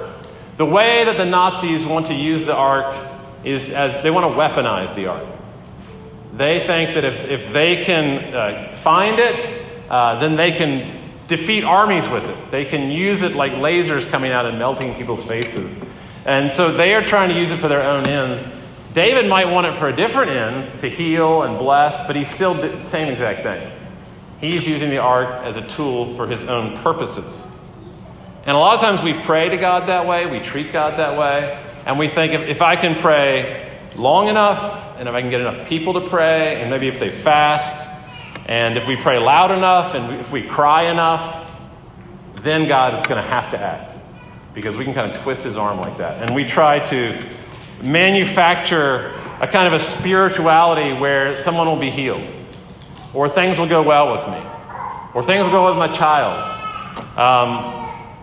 The 0.57 0.65
way 0.65 1.05
that 1.05 1.19
the 1.19 1.27
Nazis 1.27 1.85
want 1.85 2.07
to 2.07 2.15
use 2.15 2.47
the 2.47 2.55
ark 2.55 3.11
is 3.45 3.71
as 3.71 4.03
they 4.03 4.11
want 4.11 4.25
to 4.25 4.39
weaponize 4.39 4.97
the 4.97 5.09
ark. 5.09 5.29
They 6.33 6.67
think 6.67 6.95
that 6.95 7.05
if, 7.05 7.43
if 7.43 7.53
they 7.53 7.85
can 7.85 8.33
uh, 8.33 8.79
find 8.83 9.19
it, 9.19 9.67
uh, 9.91 10.19
then 10.19 10.37
they 10.37 10.53
can 10.53 11.13
defeat 11.29 11.63
armies 11.63 12.09
with 12.09 12.25
it. 12.25 12.51
They 12.51 12.65
can 12.65 12.91
use 12.91 13.21
it 13.21 13.37
like 13.37 13.53
lasers 13.53 14.09
coming 14.09 14.33
out 14.33 14.47
and 14.47 14.59
melting 14.59 14.95
people's 14.95 15.27
faces. 15.27 15.71
And 16.25 16.53
so 16.53 16.73
they 16.73 16.95
are 16.95 17.03
trying 17.03 17.29
to 17.29 17.39
use 17.39 17.51
it 17.51 17.61
for 17.61 17.69
their 17.69 17.83
own 17.83 18.09
ends. 18.09 18.49
David 18.95 19.29
might 19.29 19.51
want 19.51 19.67
it 19.67 19.79
for 19.79 19.89
a 19.89 19.95
different 19.95 20.31
end, 20.31 20.79
to 20.79 20.89
heal 20.89 21.43
and 21.43 21.59
bless, 21.59 22.07
but 22.07 22.17
he's 22.17 22.31
still 22.31 22.55
the 22.55 22.83
same 22.83 23.13
exact 23.13 23.43
thing. 23.43 23.84
He's 24.45 24.67
using 24.67 24.91
the 24.91 24.99
ark 24.99 25.29
as 25.43 25.57
a 25.57 25.67
tool 25.69 26.15
for 26.17 26.27
his 26.27 26.43
own 26.45 26.83
purposes. 26.83 27.47
And 28.45 28.55
a 28.55 28.61
lot 28.61 28.75
of 28.75 28.83
times 28.83 29.01
we 29.01 29.15
pray 29.25 29.49
to 29.49 29.57
God 29.57 29.89
that 29.89 30.07
way, 30.07 30.27
we 30.31 30.41
treat 30.41 30.71
God 30.71 30.99
that 30.99 31.17
way, 31.17 31.65
and 31.87 31.99
we 31.99 32.09
think 32.09 32.35
if, 32.35 32.43
if 32.43 32.61
I 32.61 32.77
can 32.77 33.01
pray 33.01 33.73
long 33.97 34.29
enough, 34.29 34.99
and 34.99 35.09
if 35.09 35.15
I 35.15 35.23
can 35.23 35.31
get 35.31 35.41
enough 35.41 35.67
people 35.67 35.95
to 35.95 36.11
pray, 36.11 36.61
and 36.61 36.69
maybe 36.69 36.89
if 36.89 37.01
they 37.01 37.11
fast, 37.23 37.89
and 38.45 38.77
if 38.77 38.87
we 38.87 38.97
pray 38.97 39.19
loud 39.19 39.51
enough, 39.51 39.95
and 39.95 40.21
if 40.21 40.31
we 40.31 40.43
cry 40.43 40.91
enough, 40.91 41.51
then 42.43 42.69
God 42.69 43.01
is 43.01 43.07
going 43.07 43.23
to 43.23 43.27
have 43.27 43.51
to 43.53 43.59
act. 43.59 43.97
Because 44.53 44.77
we 44.77 44.85
can 44.85 44.93
kind 44.93 45.11
of 45.11 45.23
twist 45.23 45.43
his 45.43 45.57
arm 45.57 45.79
like 45.79 45.97
that. 45.97 46.23
And 46.23 46.35
we 46.35 46.45
try 46.45 46.81
to 46.91 47.27
manufacture 47.83 49.07
a 49.41 49.49
kind 49.49 49.73
of 49.73 49.81
a 49.81 49.83
spirituality 49.83 50.93
where 50.93 51.39
someone 51.39 51.67
will 51.67 51.81
be 51.81 51.91
healed, 51.91 52.31
or 53.15 53.29
things 53.29 53.59
will 53.59 53.69
go 53.69 53.83
well 53.83 54.13
with 54.13 54.27
me, 54.29 54.47
or 55.15 55.25
things 55.25 55.45
will 55.45 55.53
go 55.53 55.65
well 55.65 55.79
with 55.79 55.91
my 55.91 55.97
child. 55.97 56.51
Um, 57.19 57.83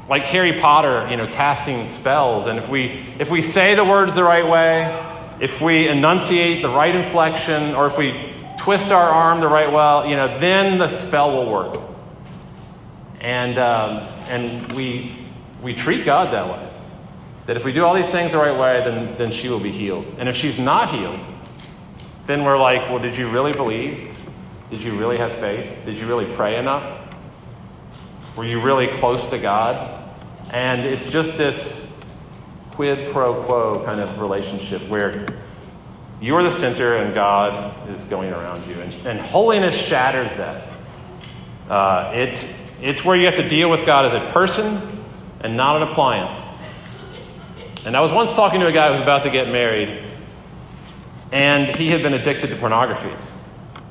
like 0.09 0.23
Harry 0.23 0.59
Potter, 0.59 1.07
you 1.09 1.15
know, 1.15 1.27
casting 1.27 1.87
spells. 1.87 2.47
And 2.47 2.59
if 2.59 2.67
we, 2.67 3.05
if 3.17 3.29
we 3.29 3.41
say 3.41 3.75
the 3.75 3.85
words 3.85 4.13
the 4.13 4.23
right 4.23 4.45
way, 4.45 5.07
if 5.39 5.61
we 5.61 5.87
enunciate 5.87 6.61
the 6.61 6.69
right 6.69 6.93
inflection, 6.93 7.75
or 7.75 7.87
if 7.87 7.97
we 7.97 8.33
twist 8.59 8.91
our 8.91 9.09
arm 9.09 9.39
the 9.39 9.47
right 9.47 9.71
way, 9.71 10.09
you 10.09 10.17
know, 10.17 10.37
then 10.39 10.77
the 10.77 10.95
spell 10.97 11.37
will 11.37 11.51
work. 11.51 11.81
And, 13.21 13.57
um, 13.57 13.97
and 14.27 14.73
we, 14.73 15.15
we 15.63 15.75
treat 15.75 16.03
God 16.03 16.33
that 16.33 16.47
way. 16.47 16.69
That 17.47 17.55
if 17.55 17.63
we 17.63 17.71
do 17.71 17.85
all 17.85 17.95
these 17.95 18.11
things 18.11 18.33
the 18.33 18.37
right 18.37 18.57
way, 18.57 18.83
then, 18.83 19.17
then 19.17 19.31
she 19.31 19.47
will 19.47 19.59
be 19.61 19.71
healed. 19.71 20.05
And 20.17 20.27
if 20.27 20.35
she's 20.35 20.59
not 20.59 20.93
healed, 20.93 21.21
then 22.27 22.43
we're 22.43 22.59
like, 22.59 22.89
well, 22.89 22.99
did 22.99 23.15
you 23.15 23.29
really 23.29 23.53
believe? 23.53 24.10
Did 24.71 24.83
you 24.83 24.97
really 24.97 25.17
have 25.17 25.31
faith? 25.33 25.85
Did 25.85 25.97
you 25.97 26.07
really 26.07 26.33
pray 26.33 26.57
enough? 26.57 27.13
Were 28.37 28.45
you 28.45 28.61
really 28.61 28.87
close 28.99 29.23
to 29.27 29.37
God? 29.37 30.01
And 30.53 30.85
it's 30.85 31.05
just 31.07 31.37
this 31.37 31.93
quid 32.71 33.11
pro 33.11 33.43
quo 33.43 33.83
kind 33.83 33.99
of 33.99 34.17
relationship 34.17 34.87
where 34.87 35.27
you're 36.21 36.41
the 36.41 36.53
center 36.53 36.95
and 36.95 37.13
God 37.13 37.89
is 37.89 38.01
going 38.05 38.31
around 38.31 38.65
you. 38.65 38.79
And, 38.79 38.93
and 39.05 39.19
holiness 39.19 39.75
shatters 39.75 40.31
that. 40.37 40.71
Uh, 41.69 42.11
it, 42.15 42.45
it's 42.79 43.03
where 43.03 43.17
you 43.17 43.25
have 43.25 43.35
to 43.35 43.49
deal 43.49 43.69
with 43.69 43.85
God 43.85 44.05
as 44.05 44.13
a 44.13 44.31
person 44.31 45.03
and 45.41 45.57
not 45.57 45.81
an 45.81 45.89
appliance. 45.89 46.37
And 47.85 47.97
I 47.97 47.99
was 47.99 48.11
once 48.13 48.31
talking 48.31 48.61
to 48.61 48.67
a 48.67 48.71
guy 48.71 48.87
who 48.87 48.93
was 48.93 49.01
about 49.01 49.23
to 49.23 49.31
get 49.31 49.49
married, 49.49 50.05
and 51.33 51.75
he 51.75 51.89
had 51.89 52.03
been 52.03 52.13
addicted 52.13 52.47
to 52.47 52.55
pornography. 52.55 53.11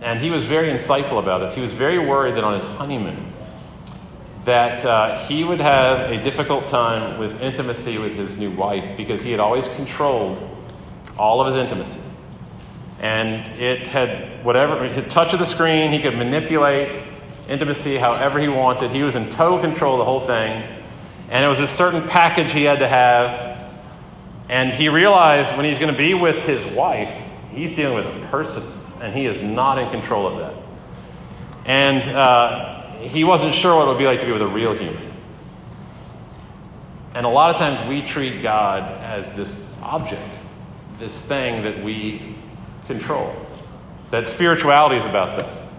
And 0.00 0.20
he 0.20 0.30
was 0.30 0.44
very 0.44 0.68
insightful 0.76 1.18
about 1.18 1.38
this. 1.38 1.54
He 1.54 1.60
was 1.60 1.72
very 1.72 1.98
worried 1.98 2.36
that 2.36 2.44
on 2.44 2.54
his 2.54 2.64
honeymoon, 2.64 3.32
that 4.44 4.84
uh, 4.84 5.26
he 5.26 5.44
would 5.44 5.60
have 5.60 6.10
a 6.10 6.22
difficult 6.24 6.68
time 6.68 7.18
with 7.18 7.40
intimacy 7.40 7.98
with 7.98 8.14
his 8.14 8.36
new 8.36 8.50
wife 8.50 8.96
because 8.96 9.22
he 9.22 9.30
had 9.30 9.40
always 9.40 9.68
controlled 9.76 10.38
all 11.18 11.40
of 11.40 11.48
his 11.48 11.56
intimacy. 11.56 12.00
And 13.00 13.60
it 13.60 13.86
had 13.86 14.44
whatever, 14.44 14.88
had 14.88 15.10
touch 15.10 15.32
of 15.32 15.38
the 15.38 15.46
screen, 15.46 15.92
he 15.92 16.00
could 16.00 16.16
manipulate 16.16 17.02
intimacy 17.48 17.96
however 17.96 18.38
he 18.38 18.48
wanted. 18.48 18.92
He 18.92 19.02
was 19.02 19.14
in 19.14 19.30
total 19.32 19.60
control 19.60 19.94
of 19.94 19.98
the 19.98 20.04
whole 20.04 20.26
thing. 20.26 20.62
And 21.28 21.44
it 21.44 21.48
was 21.48 21.60
a 21.60 21.68
certain 21.68 22.08
package 22.08 22.52
he 22.52 22.64
had 22.64 22.78
to 22.78 22.88
have. 22.88 23.70
And 24.48 24.72
he 24.72 24.88
realized 24.88 25.56
when 25.56 25.66
he's 25.66 25.78
going 25.78 25.92
to 25.92 25.98
be 25.98 26.14
with 26.14 26.44
his 26.44 26.64
wife, 26.74 27.14
he's 27.50 27.74
dealing 27.74 27.94
with 27.94 28.06
a 28.06 28.26
person, 28.28 28.62
and 29.00 29.14
he 29.14 29.26
is 29.26 29.40
not 29.42 29.78
in 29.78 29.90
control 29.90 30.26
of 30.26 30.38
that. 30.38 30.54
And 31.64 32.16
uh, 32.16 32.92
he 33.00 33.24
wasn't 33.24 33.54
sure 33.54 33.76
what 33.76 33.86
it 33.86 33.88
would 33.88 33.98
be 33.98 34.04
like 34.04 34.20
to 34.20 34.26
be 34.26 34.32
with 34.32 34.42
a 34.42 34.46
real 34.46 34.74
human. 34.74 35.10
And 37.14 37.26
a 37.26 37.28
lot 37.28 37.54
of 37.54 37.60
times 37.60 37.88
we 37.88 38.02
treat 38.02 38.42
God 38.42 38.82
as 39.02 39.32
this 39.34 39.74
object, 39.82 40.36
this 40.98 41.18
thing 41.20 41.64
that 41.64 41.82
we 41.82 42.36
control. 42.86 43.34
That 44.10 44.26
spirituality 44.26 44.96
is 44.96 45.04
about 45.04 45.36
that. 45.36 45.70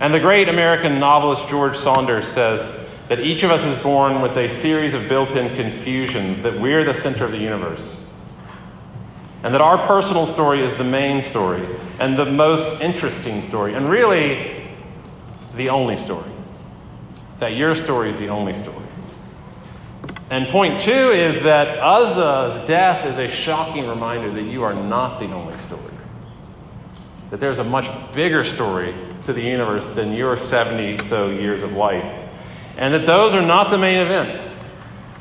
And 0.00 0.12
the 0.12 0.20
great 0.20 0.48
American 0.48 0.98
novelist 0.98 1.48
George 1.48 1.76
Saunders 1.76 2.26
says 2.26 2.72
that 3.08 3.20
each 3.20 3.42
of 3.42 3.50
us 3.50 3.64
is 3.64 3.80
born 3.82 4.22
with 4.22 4.36
a 4.36 4.48
series 4.48 4.94
of 4.94 5.08
built 5.08 5.30
in 5.30 5.54
confusions, 5.54 6.42
that 6.42 6.58
we're 6.58 6.84
the 6.84 6.94
center 6.94 7.24
of 7.24 7.30
the 7.30 7.38
universe. 7.38 8.01
And 9.42 9.54
that 9.54 9.60
our 9.60 9.86
personal 9.86 10.26
story 10.26 10.62
is 10.62 10.76
the 10.78 10.84
main 10.84 11.22
story 11.22 11.66
and 11.98 12.18
the 12.18 12.26
most 12.26 12.80
interesting 12.80 13.42
story, 13.42 13.74
and 13.74 13.88
really 13.88 14.66
the 15.56 15.68
only 15.68 15.96
story. 15.96 16.30
That 17.40 17.54
your 17.56 17.74
story 17.74 18.10
is 18.10 18.18
the 18.18 18.28
only 18.28 18.54
story. 18.54 18.86
And 20.30 20.48
point 20.48 20.80
two 20.80 20.90
is 20.90 21.42
that 21.42 21.78
Uzzah's 21.78 22.66
death 22.66 23.04
is 23.06 23.18
a 23.18 23.28
shocking 23.28 23.86
reminder 23.86 24.32
that 24.32 24.50
you 24.50 24.62
are 24.62 24.72
not 24.72 25.20
the 25.20 25.30
only 25.32 25.58
story. 25.58 25.92
That 27.30 27.40
there's 27.40 27.58
a 27.58 27.64
much 27.64 28.14
bigger 28.14 28.44
story 28.44 28.94
to 29.26 29.32
the 29.32 29.42
universe 29.42 29.86
than 29.94 30.14
your 30.14 30.38
70 30.38 31.06
so 31.08 31.30
years 31.30 31.62
of 31.62 31.72
life. 31.72 32.30
And 32.76 32.94
that 32.94 33.06
those 33.06 33.34
are 33.34 33.42
not 33.42 33.70
the 33.70 33.78
main 33.78 33.98
event. 33.98 34.51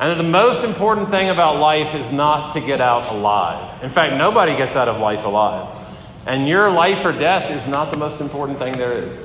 And 0.01 0.19
the 0.19 0.23
most 0.23 0.65
important 0.65 1.11
thing 1.11 1.29
about 1.29 1.59
life 1.59 1.93
is 1.93 2.11
not 2.11 2.53
to 2.53 2.59
get 2.59 2.81
out 2.81 3.13
alive. 3.13 3.83
In 3.83 3.91
fact, 3.91 4.15
nobody 4.15 4.57
gets 4.57 4.75
out 4.75 4.89
of 4.89 4.99
life 4.99 5.23
alive. 5.23 5.77
And 6.25 6.49
your 6.49 6.71
life 6.71 7.05
or 7.05 7.11
death 7.11 7.51
is 7.51 7.67
not 7.67 7.91
the 7.91 7.97
most 7.97 8.19
important 8.19 8.57
thing 8.57 8.79
there 8.79 8.93
is. 8.93 9.23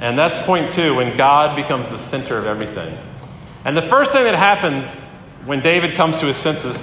And 0.00 0.18
that's 0.18 0.46
point 0.46 0.72
two 0.72 0.94
when 0.94 1.18
God 1.18 1.54
becomes 1.54 1.86
the 1.88 1.98
center 1.98 2.38
of 2.38 2.46
everything. 2.46 2.96
And 3.66 3.76
the 3.76 3.82
first 3.82 4.10
thing 4.10 4.24
that 4.24 4.34
happens 4.34 4.86
when 5.44 5.60
David 5.60 5.96
comes 5.96 6.18
to 6.20 6.26
his 6.28 6.38
senses, 6.38 6.78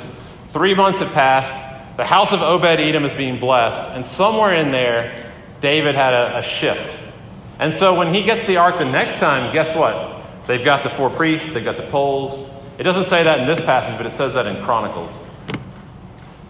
three 0.53 0.75
months 0.75 0.99
have 0.99 1.11
passed, 1.11 1.51
the 1.97 2.05
house 2.05 2.31
of 2.31 2.43
Obed 2.43 2.79
Edom 2.79 3.03
is 3.05 3.13
being 3.13 3.39
blessed, 3.39 3.81
and 3.93 4.05
somewhere 4.05 4.53
in 4.53 4.69
there, 4.69 5.33
David 5.59 5.95
had 5.95 6.13
a, 6.13 6.37
a 6.37 6.43
shift. 6.43 6.99
And 7.57 7.73
so 7.73 7.97
when 7.97 8.13
he 8.13 8.21
gets 8.21 8.45
the 8.45 8.57
ark 8.57 8.77
the 8.77 8.85
next 8.85 9.19
time, 9.19 9.51
guess 9.53 9.75
what? 9.75 10.23
They've 10.45 10.63
got 10.63 10.83
the 10.83 10.91
four 10.91 11.09
priests, 11.09 11.51
they've 11.51 11.63
got 11.63 11.77
the 11.77 11.89
poles. 11.89 12.50
It 12.81 12.83
doesn't 12.83 13.05
say 13.05 13.21
that 13.21 13.41
in 13.41 13.45
this 13.45 13.63
passage, 13.63 13.95
but 13.95 14.07
it 14.07 14.11
says 14.13 14.33
that 14.33 14.47
in 14.47 14.65
Chronicles. 14.65 15.11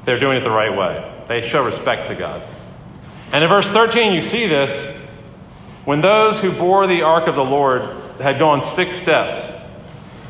They're 0.05 0.17
doing 0.17 0.37
it 0.37 0.45
the 0.45 0.49
right 0.49 0.73
way. 0.73 1.25
They 1.27 1.45
show 1.45 1.61
respect 1.61 2.07
to 2.07 2.15
God. 2.15 2.41
And 3.33 3.43
in 3.43 3.49
verse 3.49 3.67
13, 3.67 4.13
you 4.13 4.21
see 4.21 4.47
this. 4.47 4.95
When 5.83 5.99
those 5.99 6.39
who 6.39 6.53
bore 6.53 6.87
the 6.87 7.01
ark 7.01 7.27
of 7.27 7.35
the 7.35 7.43
Lord 7.43 7.81
had 8.21 8.39
gone 8.39 8.65
six 8.75 8.95
steps, 8.95 9.45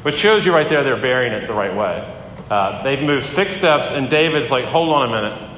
which 0.01 0.15
shows 0.15 0.43
you 0.43 0.51
right 0.51 0.67
there 0.67 0.83
they're 0.83 0.99
bearing 0.99 1.33
it 1.33 1.45
the 1.45 1.53
right 1.53 1.75
way. 1.75 2.23
Uh, 2.49 2.81
they've 2.81 3.03
moved 3.03 3.27
six 3.27 3.55
steps, 3.55 3.91
and 3.91 4.09
David's 4.09 4.49
like, 4.49 4.65
hold 4.65 4.89
on 4.89 5.07
a 5.07 5.21
minute. 5.21 5.51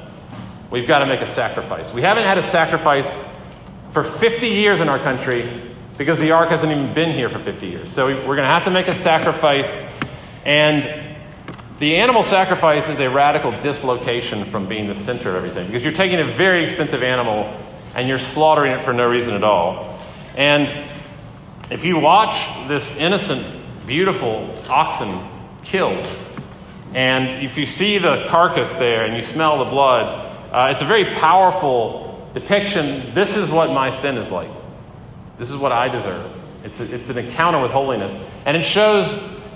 We've 0.70 0.86
got 0.86 0.98
to 0.98 1.06
make 1.06 1.22
a 1.22 1.26
sacrifice. 1.26 1.90
We 1.90 2.02
haven't 2.02 2.24
had 2.24 2.36
a 2.36 2.42
sacrifice 2.42 3.10
for 3.94 4.04
50 4.04 4.46
years 4.46 4.82
in 4.82 4.90
our 4.90 4.98
country 4.98 5.74
because 5.96 6.18
the 6.18 6.32
ark 6.32 6.50
hasn't 6.50 6.70
even 6.70 6.92
been 6.92 7.12
here 7.12 7.30
for 7.30 7.38
50 7.38 7.66
years. 7.66 7.90
So 7.90 8.08
we're 8.08 8.36
going 8.36 8.38
to 8.38 8.44
have 8.44 8.64
to 8.64 8.70
make 8.70 8.88
a 8.88 8.94
sacrifice. 8.94 9.70
And 10.44 11.16
the 11.78 11.96
animal 11.96 12.22
sacrifice 12.22 12.88
is 12.88 13.00
a 13.00 13.10
radical 13.10 13.50
dislocation 13.60 14.50
from 14.50 14.68
being 14.68 14.88
the 14.88 14.94
center 14.94 15.30
of 15.30 15.36
everything 15.36 15.66
because 15.66 15.82
you're 15.82 15.92
taking 15.92 16.20
a 16.20 16.32
very 16.36 16.64
expensive 16.64 17.02
animal 17.02 17.44
and 17.94 18.08
you're 18.08 18.18
slaughtering 18.18 18.72
it 18.72 18.84
for 18.84 18.92
no 18.92 19.06
reason 19.06 19.34
at 19.34 19.44
all. 19.44 19.98
And 20.36 20.90
if 21.70 21.84
you 21.84 21.98
watch 21.98 22.68
this 22.68 22.88
innocent, 22.96 23.86
beautiful 23.86 24.54
oxen 24.68 25.28
killed, 25.64 26.06
and 26.92 27.44
if 27.44 27.56
you 27.56 27.66
see 27.66 27.98
the 27.98 28.26
carcass 28.28 28.72
there 28.74 29.04
and 29.04 29.16
you 29.16 29.22
smell 29.22 29.64
the 29.64 29.70
blood, 29.70 30.24
uh, 30.52 30.70
it's 30.72 30.82
a 30.82 30.86
very 30.86 31.14
powerful 31.16 32.30
depiction. 32.34 33.14
This 33.14 33.36
is 33.36 33.50
what 33.50 33.70
my 33.70 33.90
sin 33.90 34.16
is 34.16 34.30
like. 34.30 34.50
This 35.38 35.50
is 35.50 35.56
what 35.56 35.72
I 35.72 35.88
deserve. 35.88 36.30
It's, 36.62 36.80
a, 36.80 36.94
it's 36.94 37.10
an 37.10 37.18
encounter 37.18 37.60
with 37.60 37.72
holiness. 37.72 38.14
And 38.46 38.56
it 38.56 38.64
shows, 38.64 39.08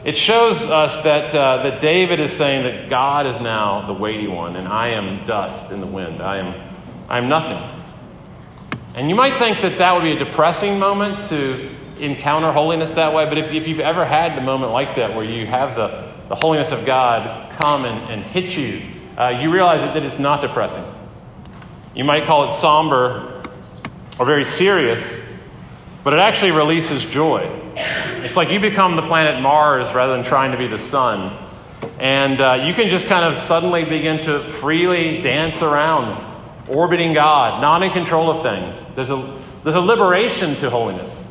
it 0.04 0.16
shows 0.16 0.56
us 0.56 1.02
that, 1.04 1.34
uh, 1.34 1.62
that 1.64 1.80
David 1.80 2.20
is 2.20 2.32
saying 2.32 2.64
that 2.64 2.88
God 2.88 3.26
is 3.26 3.40
now 3.40 3.86
the 3.86 3.92
weighty 3.92 4.28
one, 4.28 4.56
and 4.56 4.68
I 4.68 4.90
am 4.90 5.26
dust 5.26 5.72
in 5.72 5.80
the 5.80 5.86
wind. 5.86 6.22
I 6.22 6.38
am, 6.38 6.78
I 7.08 7.18
am 7.18 7.28
nothing. 7.28 7.58
And 8.94 9.08
you 9.08 9.14
might 9.14 9.38
think 9.38 9.60
that 9.62 9.78
that 9.78 9.94
would 9.94 10.02
be 10.02 10.12
a 10.12 10.18
depressing 10.18 10.78
moment 10.78 11.28
to 11.28 11.74
encounter 11.98 12.52
holiness 12.52 12.92
that 12.92 13.12
way, 13.12 13.26
but 13.26 13.38
if, 13.38 13.52
if 13.52 13.66
you've 13.66 13.80
ever 13.80 14.04
had 14.04 14.36
the 14.36 14.40
moment 14.40 14.72
like 14.72 14.96
that 14.96 15.14
where 15.14 15.24
you 15.24 15.46
have 15.46 15.76
the, 15.76 16.12
the 16.28 16.36
holiness 16.36 16.72
of 16.72 16.86
God 16.86 17.52
come 17.58 17.84
and, 17.84 18.10
and 18.10 18.22
hit 18.22 18.56
you, 18.56 18.82
uh, 19.18 19.30
you 19.40 19.50
realize 19.50 19.80
that, 19.80 19.94
that 19.94 20.02
it's 20.04 20.18
not 20.18 20.40
depressing. 20.40 20.84
You 21.94 22.04
might 22.04 22.24
call 22.24 22.52
it 22.52 22.60
somber 22.60 23.42
or 24.18 24.26
very 24.26 24.44
serious, 24.44 25.00
but 26.08 26.14
it 26.14 26.20
actually 26.20 26.52
releases 26.52 27.04
joy. 27.04 27.42
It's 28.24 28.34
like 28.34 28.48
you 28.48 28.60
become 28.60 28.96
the 28.96 29.02
planet 29.02 29.42
Mars 29.42 29.94
rather 29.94 30.16
than 30.16 30.24
trying 30.24 30.52
to 30.52 30.56
be 30.56 30.66
the 30.66 30.78
sun. 30.78 31.36
And 32.00 32.40
uh, 32.40 32.64
you 32.64 32.72
can 32.72 32.88
just 32.88 33.08
kind 33.08 33.26
of 33.26 33.36
suddenly 33.42 33.84
begin 33.84 34.24
to 34.24 34.50
freely 34.54 35.20
dance 35.20 35.60
around, 35.60 36.66
orbiting 36.66 37.12
God, 37.12 37.60
not 37.60 37.82
in 37.82 37.92
control 37.92 38.30
of 38.30 38.42
things. 38.42 38.94
There's 38.94 39.10
a, 39.10 39.38
there's 39.64 39.76
a 39.76 39.82
liberation 39.82 40.56
to 40.60 40.70
holiness 40.70 41.30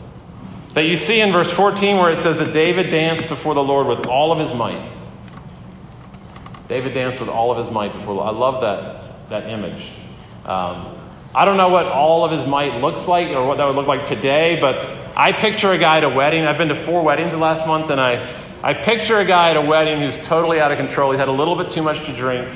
that 0.76 0.86
you 0.86 0.96
see 0.96 1.22
in 1.22 1.32
verse 1.32 1.50
14 1.50 1.98
where 1.98 2.12
it 2.12 2.20
says 2.20 2.38
that 2.38 2.54
David 2.54 2.92
danced 2.92 3.30
before 3.30 3.56
the 3.56 3.63
Lord 3.63 3.88
with 3.88 4.06
all 4.06 4.32
of 4.32 4.48
his 4.48 4.56
might. 4.56 4.92
David 6.68 6.94
danced 6.94 7.20
with 7.20 7.30
all 7.30 7.52
of 7.52 7.58
his 7.58 7.74
might 7.74 7.94
before 7.94 8.13
the 8.13 8.22
Lord. 8.22 8.36
I 8.36 8.38
love 8.38 8.62
that, 8.62 9.30
that 9.32 9.50
image. 9.50 9.92
Um, 10.46 11.07
I 11.36 11.46
don't 11.46 11.58
know 11.58 11.70
what 11.70 11.86
all 11.86 12.24
of 12.26 12.32
his 12.32 12.48
might 12.48 12.82
looks 12.82 13.08
like 13.08 13.30
or 13.30 13.46
what 13.46 13.58
that 13.58 13.66
would 13.66 13.76
look 13.76 13.88
like 13.88 14.06
today, 14.06 14.60
but 14.60 14.76
I 15.16 15.34
picture 15.34 15.72
a 15.72 15.78
guy 15.78 15.98
at 15.98 16.04
a 16.04 16.10
wedding. 16.10 16.46
I've 16.46 16.58
been 16.58 16.70
to 16.70 16.86
four 16.86 17.04
weddings 17.04 17.32
the 17.32 17.38
last 17.38 17.68
month, 17.68 17.92
and 17.92 18.00
I, 18.00 18.34
I 18.63 18.74
picture 18.74 19.20
a 19.20 19.26
guy 19.26 19.52
at 19.52 19.58
a 19.58 19.62
wedding 19.62 20.00
who's 20.00 20.18
totally 20.26 20.60
out 20.60 20.72
of 20.72 20.78
control. 20.78 21.12
He's 21.12 21.20
had 21.20 21.28
a 21.28 21.32
little 21.32 21.56
bit 21.56 21.70
too 21.70 21.82
much 21.82 22.06
to 22.06 22.16
drink, 22.16 22.50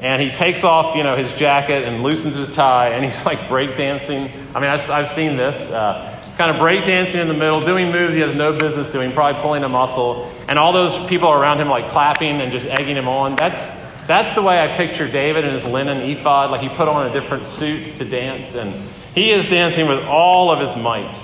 and 0.00 0.20
he 0.20 0.30
takes 0.30 0.62
off, 0.62 0.94
you 0.94 1.02
know, 1.02 1.16
his 1.16 1.32
jacket 1.34 1.84
and 1.84 2.02
loosens 2.02 2.34
his 2.34 2.50
tie, 2.50 2.90
and 2.90 3.04
he's 3.04 3.24
like 3.24 3.38
breakdancing. 3.40 4.30
I 4.54 4.60
mean, 4.60 4.70
I've, 4.70 4.90
I've 4.90 5.12
seen 5.12 5.36
this. 5.36 5.56
Uh, 5.70 6.08
kind 6.38 6.50
of 6.50 6.56
breakdancing 6.56 7.20
in 7.20 7.28
the 7.28 7.34
middle, 7.34 7.60
doing 7.60 7.92
moves 7.92 8.14
he 8.14 8.20
has 8.20 8.34
no 8.34 8.52
business 8.58 8.90
doing, 8.90 9.12
probably 9.12 9.40
pulling 9.42 9.64
a 9.64 9.68
muscle, 9.68 10.32
and 10.48 10.58
all 10.58 10.72
those 10.72 11.08
people 11.08 11.30
around 11.30 11.60
him 11.60 11.68
like 11.68 11.90
clapping 11.90 12.40
and 12.40 12.50
just 12.52 12.66
egging 12.66 12.96
him 12.96 13.06
on. 13.06 13.36
That's 13.36 13.60
that's 14.06 14.34
the 14.34 14.42
way 14.42 14.58
I 14.58 14.76
picture 14.76 15.06
David 15.06 15.44
in 15.44 15.54
his 15.54 15.64
linen 15.64 15.98
ephod, 16.10 16.50
like 16.50 16.60
he 16.60 16.68
put 16.68 16.88
on 16.88 17.06
a 17.06 17.12
different 17.12 17.46
suit 17.46 17.98
to 17.98 18.04
dance, 18.04 18.54
and 18.54 18.90
he 19.14 19.30
is 19.30 19.46
dancing 19.46 19.86
with 19.86 20.00
all 20.00 20.50
of 20.50 20.66
his 20.66 20.76
might. 20.76 21.16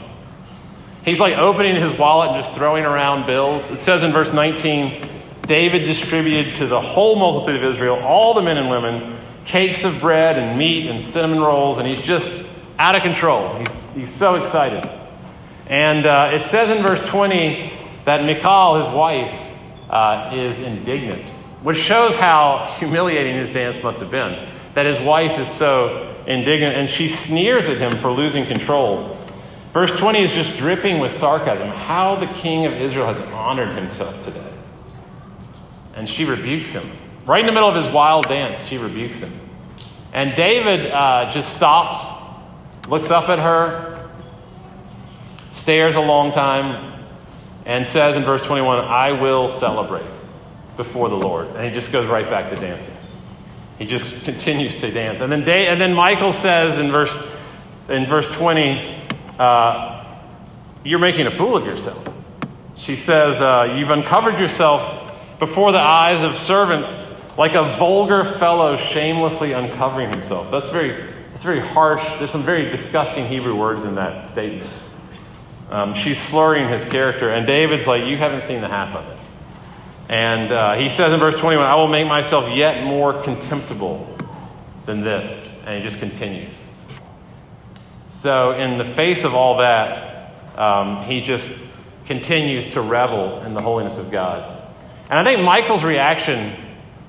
He's 1.04 1.18
like 1.18 1.36
opening 1.38 1.76
his 1.76 1.98
wallet 1.98 2.30
and 2.30 2.44
just 2.44 2.54
throwing 2.56 2.84
around 2.84 3.26
bills. 3.26 3.68
It 3.70 3.80
says 3.80 4.02
in 4.02 4.12
verse 4.12 4.32
19 4.32 5.08
David 5.42 5.86
distributed 5.86 6.56
to 6.56 6.66
the 6.66 6.80
whole 6.80 7.16
multitude 7.16 7.64
of 7.64 7.74
Israel, 7.74 7.96
all 7.96 8.34
the 8.34 8.42
men 8.42 8.58
and 8.58 8.70
women, 8.70 9.18
cakes 9.44 9.82
of 9.84 9.98
bread 9.98 10.38
and 10.38 10.58
meat 10.58 10.88
and 10.88 11.02
cinnamon 11.02 11.40
rolls, 11.40 11.78
and 11.78 11.88
he's 11.88 12.04
just 12.04 12.46
out 12.78 12.94
of 12.94 13.02
control. 13.02 13.56
He's, 13.56 13.94
he's 13.94 14.12
so 14.12 14.36
excited. 14.36 14.88
And 15.66 16.06
uh, 16.06 16.30
it 16.34 16.46
says 16.46 16.70
in 16.70 16.82
verse 16.82 17.02
20 17.08 17.72
that 18.04 18.24
Michal, 18.24 18.84
his 18.84 18.94
wife, 18.94 19.32
uh, 19.90 20.32
is 20.34 20.60
indignant 20.60 21.32
which 21.62 21.79
shows 21.79 22.14
how 22.14 22.75
humiliating 22.79 23.37
his 23.37 23.53
dance 23.53 23.83
must 23.83 23.99
have 23.99 24.11
been. 24.11 24.49
That 24.75 24.87
his 24.87 25.01
wife 25.01 25.38
is 25.40 25.49
so 25.49 26.16
indignant 26.27 26.77
and 26.77 26.88
she 26.88 27.09
sneers 27.09 27.68
at 27.68 27.79
him 27.79 28.01
for 28.01 28.12
losing 28.12 28.47
control. 28.47 29.16
Verse 29.73 29.90
20 29.92 30.23
is 30.23 30.33
just 30.33 30.57
dripping 30.57 30.99
with 30.99 31.12
sarcasm. 31.12 31.68
How 31.68 32.16
the 32.16 32.27
king 32.27 32.66
of 32.66 32.73
Israel 32.73 33.07
has 33.07 33.21
honored 33.33 33.75
himself 33.75 34.23
today. 34.23 34.53
And 35.94 36.09
she 36.09 36.25
rebukes 36.25 36.71
him. 36.71 36.88
Right 37.27 37.40
in 37.40 37.47
the 37.47 37.53
middle 37.53 37.68
of 37.68 37.75
his 37.75 37.92
wild 37.92 38.29
dance, 38.29 38.64
she 38.66 38.79
rebukes 38.79 39.16
him. 39.16 39.33
And 40.12 40.35
David 40.35 40.90
uh, 40.90 41.31
just 41.33 41.55
stops, 41.55 42.07
looks 42.88 43.11
up 43.11 43.29
at 43.29 43.38
her, 43.38 44.09
stares 45.51 45.97
a 45.97 46.01
long 46.01 46.33
time, 46.33 47.03
and 47.66 47.87
says 47.87 48.16
in 48.16 48.23
verse 48.23 48.42
21 48.44 48.79
I 48.79 49.12
will 49.12 49.51
celebrate 49.51 50.07
before 50.78 51.10
the 51.10 51.16
Lord. 51.16 51.48
And 51.48 51.66
he 51.66 51.70
just 51.70 51.92
goes 51.92 52.06
right 52.06 52.24
back 52.30 52.48
to 52.54 52.56
dancing. 52.56 52.94
He 53.78 53.84
just 53.84 54.24
continues 54.24 54.76
to 54.76 54.90
dance. 54.90 55.20
And 55.20 55.30
then, 55.30 55.46
and 55.46 55.78
then 55.78 55.94
Michal 55.94 56.32
says 56.32 56.78
in 56.78 56.90
verse, 56.90 57.14
in 57.90 58.06
verse 58.06 58.30
20, 58.30 59.04
uh, 59.38 60.04
You're 60.84 61.00
making 61.00 61.26
a 61.26 61.30
fool 61.30 61.56
of 61.56 61.66
yourself. 61.66 62.08
She 62.76 62.96
says, 62.96 63.42
uh, 63.42 63.74
You've 63.76 63.90
uncovered 63.90 64.38
yourself 64.38 65.12
before 65.38 65.72
the 65.72 65.80
eyes 65.80 66.22
of 66.24 66.40
servants 66.42 66.90
like 67.36 67.54
a 67.54 67.76
vulgar 67.76 68.24
fellow 68.38 68.76
shamelessly 68.76 69.52
uncovering 69.52 70.10
himself. 70.10 70.50
That's 70.50 70.70
very, 70.70 71.08
that's 71.30 71.42
very 71.42 71.60
harsh. 71.60 72.04
There's 72.18 72.30
some 72.30 72.42
very 72.42 72.70
disgusting 72.70 73.26
Hebrew 73.26 73.54
words 73.54 73.84
in 73.84 73.96
that 73.96 74.26
statement. 74.28 74.70
Um, 75.70 75.94
she's 75.94 76.20
slurring 76.20 76.68
his 76.68 76.84
character, 76.84 77.30
and 77.30 77.46
David's 77.46 77.86
like, 77.86 78.04
You 78.06 78.16
haven't 78.16 78.44
seen 78.44 78.60
the 78.60 78.68
half 78.68 78.96
of 78.96 79.06
it. 79.12 79.17
And 80.09 80.53
uh, 80.53 80.75
he 80.75 80.88
says 80.88 81.12
in 81.12 81.21
verse 81.21 81.38
21, 81.38 81.64
I 81.64 81.75
will 81.75 81.88
make 81.88 82.07
myself 82.07 82.55
yet 82.55 82.85
more 82.85 83.23
contemptible 83.23 84.16
than 84.87 85.03
this. 85.03 85.55
And 85.66 85.83
he 85.83 85.88
just 85.88 86.01
continues. 86.01 86.55
So, 88.09 88.53
in 88.53 88.79
the 88.79 88.85
face 88.85 89.25
of 89.25 89.35
all 89.35 89.59
that, 89.59 90.33
um, 90.59 91.03
he 91.03 91.21
just 91.21 91.49
continues 92.07 92.73
to 92.73 92.81
revel 92.81 93.42
in 93.42 93.53
the 93.53 93.61
holiness 93.61 93.99
of 93.99 94.11
God. 94.11 94.62
And 95.11 95.18
I 95.18 95.25
think 95.25 95.44
Michal's 95.44 95.85
reaction 95.85 96.57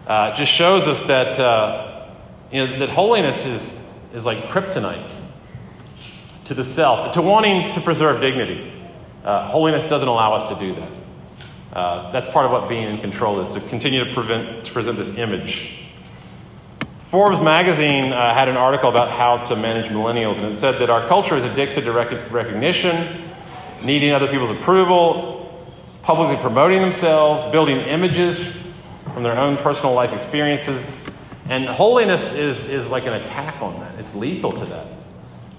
uh, 0.06 0.36
just 0.36 0.52
shows 0.52 0.84
us 0.84 1.02
that, 1.08 1.40
uh, 1.40 2.10
you 2.52 2.68
know, 2.68 2.80
that 2.80 2.90
holiness 2.90 3.46
is, 3.46 3.82
is 4.14 4.26
like 4.26 4.38
kryptonite 4.50 5.16
to 6.46 6.54
the 6.54 6.66
self, 6.66 7.14
to 7.14 7.22
wanting 7.22 7.72
to 7.74 7.82
preserve 7.82 8.20
dignity. 8.20 8.74
Uh, 9.24 9.50
holiness 9.50 9.88
doesn't 9.88 10.08
allow 10.08 10.34
us 10.34 10.50
to 10.50 10.60
do 10.60 10.76
that. 10.76 10.92
Uh, 11.74 12.12
that's 12.12 12.30
part 12.32 12.46
of 12.46 12.52
what 12.52 12.68
being 12.68 12.84
in 12.84 13.00
control 13.00 13.42
is 13.42 13.54
to 13.54 13.62
continue 13.70 14.04
to, 14.04 14.14
prevent, 14.14 14.66
to 14.66 14.72
present 14.72 14.98
this 14.98 15.16
image. 15.18 15.76
Forbes 17.12 17.42
magazine 17.42 18.12
uh, 18.12 18.34
had 18.34 18.50
an 18.50 18.58
article 18.58 18.90
about 18.90 19.10
how 19.10 19.38
to 19.46 19.56
manage 19.56 19.92
millennials, 19.92 20.38
and 20.38 20.46
it 20.46 20.56
said 20.56 20.80
that 20.80 20.90
our 20.90 21.08
culture 21.08 21.36
is 21.36 21.44
addicted 21.44 21.82
to 21.82 21.92
rec- 21.92 22.32
recognition, 22.32 23.30
needing 23.84 24.12
other 24.12 24.28
people's 24.28 24.52
approval, 24.52 25.66
publicly 26.04 26.38
promoting 26.42 26.82
themselves, 26.82 27.44
building 27.52 27.78
images 27.80 28.38
from 29.14 29.24
their 29.24 29.38
own 29.38 29.58
personal 29.58 29.94
life 29.94 30.14
experiences. 30.14 31.00
And 31.48 31.68
holiness 31.68 32.34
is, 32.34 32.70
is 32.70 32.90
like 32.90 33.06
an 33.06 33.14
attack 33.14 33.62
on 33.62 33.80
that. 33.80 34.00
It's 34.00 34.14
lethal 34.14 34.54
to 34.54 34.66
that, 34.66 34.88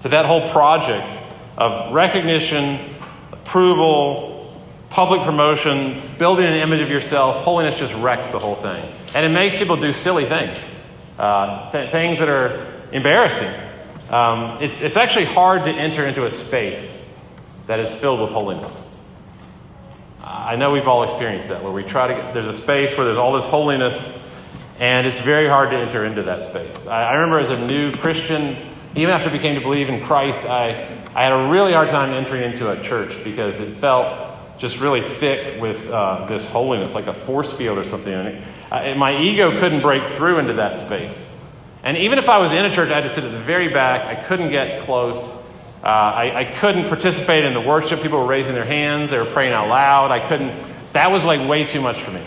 to 0.03 0.09
that 0.09 0.25
whole 0.25 0.49
project 0.51 1.21
of 1.57 1.93
recognition, 1.93 2.95
approval, 3.33 4.30
public 4.91 5.21
promotion, 5.21 6.01
building 6.19 6.45
an 6.45 6.55
image 6.55 6.81
of 6.81 6.89
yourself. 6.89 7.43
Holiness 7.45 7.75
just 7.75 7.93
wrecks 7.95 8.29
the 8.29 8.39
whole 8.39 8.55
thing. 8.55 8.93
And 9.15 9.25
it 9.25 9.29
makes 9.29 9.55
people 9.55 9.77
do 9.77 9.93
silly 9.93 10.25
things, 10.25 10.59
uh, 11.17 11.71
th- 11.71 11.91
things 11.91 12.19
that 12.19 12.27
are 12.27 12.67
embarrassing. 12.91 13.51
Um, 14.09 14.61
it's, 14.61 14.81
it's 14.81 14.97
actually 14.97 15.25
hard 15.25 15.63
to 15.63 15.71
enter 15.71 16.05
into 16.05 16.25
a 16.25 16.31
space 16.31 17.03
that 17.67 17.79
is 17.79 17.89
filled 18.01 18.19
with 18.19 18.31
holiness. 18.31 18.89
I 20.21 20.57
know 20.57 20.71
we've 20.71 20.87
all 20.87 21.03
experienced 21.03 21.47
that, 21.47 21.63
where 21.63 21.71
we 21.71 21.83
try 21.83 22.07
to 22.07 22.13
get, 22.13 22.33
there's 22.33 22.53
a 22.53 22.61
space 22.61 22.95
where 22.97 23.05
there's 23.05 23.17
all 23.17 23.33
this 23.33 23.45
holiness, 23.45 23.97
and 24.77 25.07
it's 25.07 25.19
very 25.19 25.47
hard 25.47 25.71
to 25.71 25.77
enter 25.77 26.03
into 26.03 26.23
that 26.23 26.45
space. 26.45 26.85
I, 26.87 27.11
I 27.11 27.13
remember 27.13 27.39
as 27.39 27.49
a 27.49 27.65
new 27.65 27.93
Christian, 27.93 28.57
even 28.95 29.13
after 29.13 29.29
I 29.29 29.31
became 29.31 29.55
to 29.55 29.61
believe 29.61 29.87
in 29.87 30.05
Christ, 30.05 30.41
I, 30.41 31.01
I 31.15 31.23
had 31.23 31.31
a 31.31 31.49
really 31.49 31.71
hard 31.71 31.89
time 31.89 32.11
entering 32.11 32.51
into 32.51 32.69
a 32.69 32.83
church 32.83 33.23
because 33.23 33.59
it 33.61 33.77
felt 33.77 34.30
just 34.61 34.79
really 34.79 35.01
thick 35.01 35.59
with 35.59 35.89
uh, 35.89 36.27
this 36.27 36.45
holiness, 36.45 36.93
like 36.93 37.07
a 37.07 37.15
force 37.15 37.51
field 37.51 37.79
or 37.79 37.83
something. 37.89 38.13
It, 38.13 38.43
uh, 38.71 38.95
my 38.95 39.19
ego 39.19 39.59
couldn't 39.59 39.81
break 39.81 40.13
through 40.13 40.37
into 40.37 40.53
that 40.53 40.85
space. 40.85 41.35
And 41.83 41.97
even 41.97 42.19
if 42.19 42.29
I 42.29 42.37
was 42.37 42.51
in 42.51 42.63
a 42.63 42.75
church, 42.75 42.91
I 42.91 43.01
had 43.01 43.09
to 43.09 43.13
sit 43.13 43.23
at 43.23 43.31
the 43.31 43.39
very 43.39 43.69
back. 43.69 44.05
I 44.05 44.23
couldn't 44.23 44.51
get 44.51 44.83
close. 44.85 45.17
Uh, 45.83 45.87
I, 45.87 46.41
I, 46.41 46.45
couldn't 46.59 46.89
participate 46.89 47.43
in 47.43 47.55
the 47.55 47.59
worship. 47.59 48.03
People 48.03 48.19
were 48.19 48.27
raising 48.27 48.53
their 48.53 48.63
hands. 48.63 49.09
They 49.09 49.17
were 49.17 49.25
praying 49.25 49.51
out 49.51 49.67
loud. 49.67 50.11
I 50.11 50.29
couldn't. 50.29 50.53
That 50.93 51.09
was 51.09 51.23
like 51.23 51.49
way 51.49 51.65
too 51.65 51.81
much 51.81 51.99
for 52.03 52.11
me. 52.11 52.23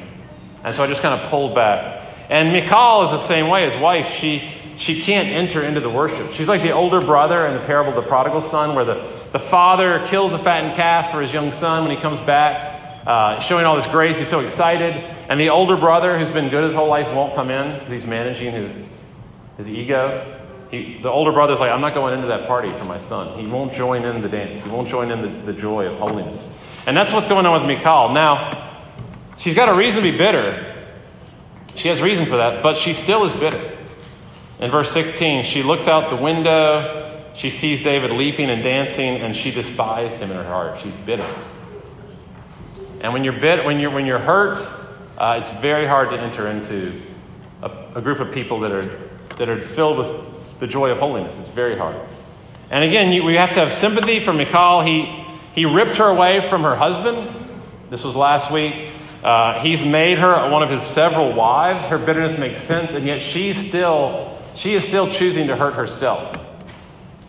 And 0.65 0.75
so 0.75 0.83
I 0.83 0.89
just 0.89 1.03
kind 1.03 1.21
of 1.21 1.31
pulled 1.31 1.55
back. 1.55 2.05
And 2.29 2.53
Michal 2.53 3.05
is 3.05 3.11
the 3.13 3.29
same 3.29 3.49
way. 3.49 3.71
His 3.71 3.81
wife, 3.81 4.09
she, 4.19 4.51
she 4.77 5.03
can't 5.03 5.29
enter 5.29 5.63
into 5.63 5.81
the 5.81 5.91
worship. 5.91 6.33
She's 6.33 6.49
like 6.49 6.63
the 6.63 6.73
older 6.73 7.01
brother 7.01 7.47
in 7.47 7.55
the 7.55 7.65
parable 7.65 7.91
of 7.91 7.97
the 7.97 8.09
prodigal 8.09 8.43
son, 8.43 8.75
where 8.75 8.85
the, 8.85 9.09
the 9.35 9.41
father 9.41 10.07
kills 10.07 10.31
the 10.31 10.39
fattened 10.39 10.77
calf 10.77 11.11
for 11.11 11.21
his 11.21 11.33
young 11.33 11.51
son 11.51 11.83
when 11.83 11.91
he 11.91 12.01
comes 12.01 12.21
back, 12.21 13.05
uh, 13.05 13.41
showing 13.41 13.65
all 13.65 13.75
this 13.75 13.87
grace. 13.89 14.17
He's 14.17 14.29
so 14.29 14.39
excited. 14.39 14.95
And 15.29 15.41
the 15.41 15.49
older 15.49 15.77
brother, 15.77 16.17
who's 16.17 16.31
been 16.31 16.51
good 16.51 16.63
his 16.63 16.73
whole 16.73 16.87
life, 16.87 17.13
won't 17.13 17.35
come 17.35 17.51
in 17.51 17.81
because 17.81 17.91
he's 17.91 18.07
managing 18.07 18.53
his, 18.53 18.71
his 19.57 19.69
ego. 19.69 20.41
He, 20.71 21.01
the 21.03 21.11
older 21.11 21.33
brother's 21.33 21.59
like, 21.59 21.73
I'm 21.73 21.81
not 21.81 21.95
going 21.95 22.15
into 22.15 22.29
that 22.29 22.47
party 22.47 22.69
for 22.77 22.85
my 22.85 23.01
son. 23.01 23.37
He 23.37 23.45
won't 23.45 23.75
join 23.75 24.05
in 24.05 24.23
the 24.23 24.29
dance. 24.29 24.63
He 24.63 24.71
won't 24.71 24.89
join 24.89 25.11
in 25.11 25.23
the, 25.23 25.53
the 25.53 25.59
joy 25.59 25.87
of 25.87 25.99
holiness. 25.99 26.57
And 26.87 26.97
that's 26.97 27.13
what's 27.13 27.27
going 27.27 27.45
on 27.45 27.61
with 27.61 27.77
Michal. 27.77 28.11
Now, 28.11 28.87
she's 29.39 29.57
got 29.57 29.69
a 29.69 29.75
reason 29.75 30.05
to 30.05 30.13
be 30.13 30.17
bitter. 30.17 30.87
She 31.75 31.89
has 31.89 32.01
reason 32.01 32.27
for 32.27 32.37
that, 32.37 32.63
but 32.63 32.79
she 32.79 32.95
still 32.95 33.25
is 33.25 33.33
bitter. 33.33 33.77
In 34.61 34.71
verse 34.71 34.93
16, 34.93 35.47
she 35.47 35.65
looks 35.65 35.89
out 35.89 36.17
the 36.17 36.23
window, 36.23 37.04
she 37.37 37.51
sees 37.51 37.83
David 37.83 38.13
leaping 38.13 38.49
and 38.49 38.63
dancing, 38.63 39.17
and 39.17 39.35
she 39.35 39.51
despised 39.51 40.17
him 40.17 40.31
in 40.31 40.37
her 40.37 40.45
heart. 40.45 40.81
She's 40.81 40.95
bitter. 41.05 41.29
And 43.01 43.13
when 43.13 43.25
you're 43.25 43.39
bit, 43.39 43.65
when 43.65 43.81
you're 43.81 43.91
when 43.91 44.07
you're 44.07 44.19
hurt, 44.19 44.61
uh, 45.19 45.41
it's 45.41 45.51
very 45.61 45.87
hard 45.87 46.11
to 46.11 46.19
enter 46.19 46.47
into 46.49 47.03
a, 47.63 47.71
a 47.97 48.01
group 48.01 48.21
of 48.21 48.33
people 48.33 48.61
that 48.61 48.73
are 48.73 49.01
that 49.39 49.49
are 49.49 49.61
filled 49.61 49.99
with 49.99 50.61
the 50.61 50.67
joy 50.67 50.91
of 50.91 50.99
holiness. 50.99 51.37
It's 51.39 51.51
very 51.51 51.77
hard. 51.77 51.97
And 52.71 52.85
again, 52.85 53.13
you, 53.13 53.25
we 53.25 53.37
have 53.37 53.51
to 53.51 53.57
have 53.57 53.73
sympathy 53.73 54.21
for 54.21 54.33
Michal. 54.33 54.83
He 54.83 55.25
he 55.55 55.65
ripped 55.65 55.97
her 55.97 56.07
away 56.07 56.49
from 56.49 56.63
her 56.63 56.77
husband. 56.77 57.31
This 57.91 58.05
was 58.05 58.15
last 58.15 58.51
week. 58.51 58.75
Uh, 59.23 59.61
he's 59.61 59.85
made 59.85 60.19
her 60.19 60.51
one 60.51 60.63
of 60.63 60.71
his 60.71 60.83
several 60.83 61.33
wives. 61.33 61.87
Her 61.87 61.99
bitterness 61.99 62.39
makes 62.39 62.63
sense, 62.63 62.93
and 62.93 63.07
yet 63.07 63.23
she's 63.23 63.69
still 63.69 64.39
she 64.55 64.75
is 64.75 64.85
still 64.85 65.13
choosing 65.13 65.49
to 65.49 65.57
hurt 65.57 65.75
herself. 65.75 66.39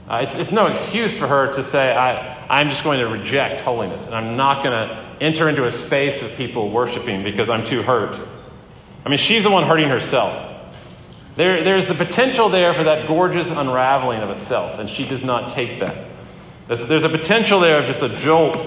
Uh, 0.08 0.18
it's, 0.22 0.36
it's 0.36 0.52
no 0.52 0.68
excuse 0.68 1.12
for 1.14 1.28
her 1.28 1.52
to 1.54 1.64
say, 1.64 1.96
I, 1.96 2.46
I'm 2.48 2.70
just 2.70 2.84
going 2.84 3.00
to 3.00 3.08
reject 3.08 3.62
holiness, 3.62 4.06
and 4.06 4.14
I'm 4.14 4.38
not 4.38 4.64
going 4.64 4.72
to 4.72 5.18
enter 5.20 5.50
into 5.50 5.66
a 5.66 5.72
space 5.72 6.22
of 6.22 6.32
people 6.34 6.70
worshiping 6.70 7.24
because 7.24 7.50
I'm 7.50 7.66
too 7.66 7.82
hurt. 7.82 8.20
I 9.04 9.10
mean, 9.10 9.18
she's 9.18 9.44
the 9.44 9.50
one 9.50 9.68
hurting 9.68 9.90
herself. 9.90 10.52
There, 11.36 11.64
there's 11.64 11.88
the 11.88 11.96
potential 11.96 12.50
there 12.50 12.74
for 12.76 12.84
that 12.84 13.08
gorgeous 13.08 13.50
unraveling 13.50 14.22
of 14.22 14.30
a 14.30 14.38
self, 14.38 14.80
and 14.80 14.90
she 14.90 15.08
does 15.08 15.24
not 15.24 15.54
take 15.54 15.80
that. 15.80 16.08
There's, 16.68 16.88
there's 16.88 17.04
a 17.04 17.10
potential 17.10 17.60
there 17.60 17.82
of 17.82 17.88
just 17.88 18.02
a 18.02 18.16
jolt 18.20 18.58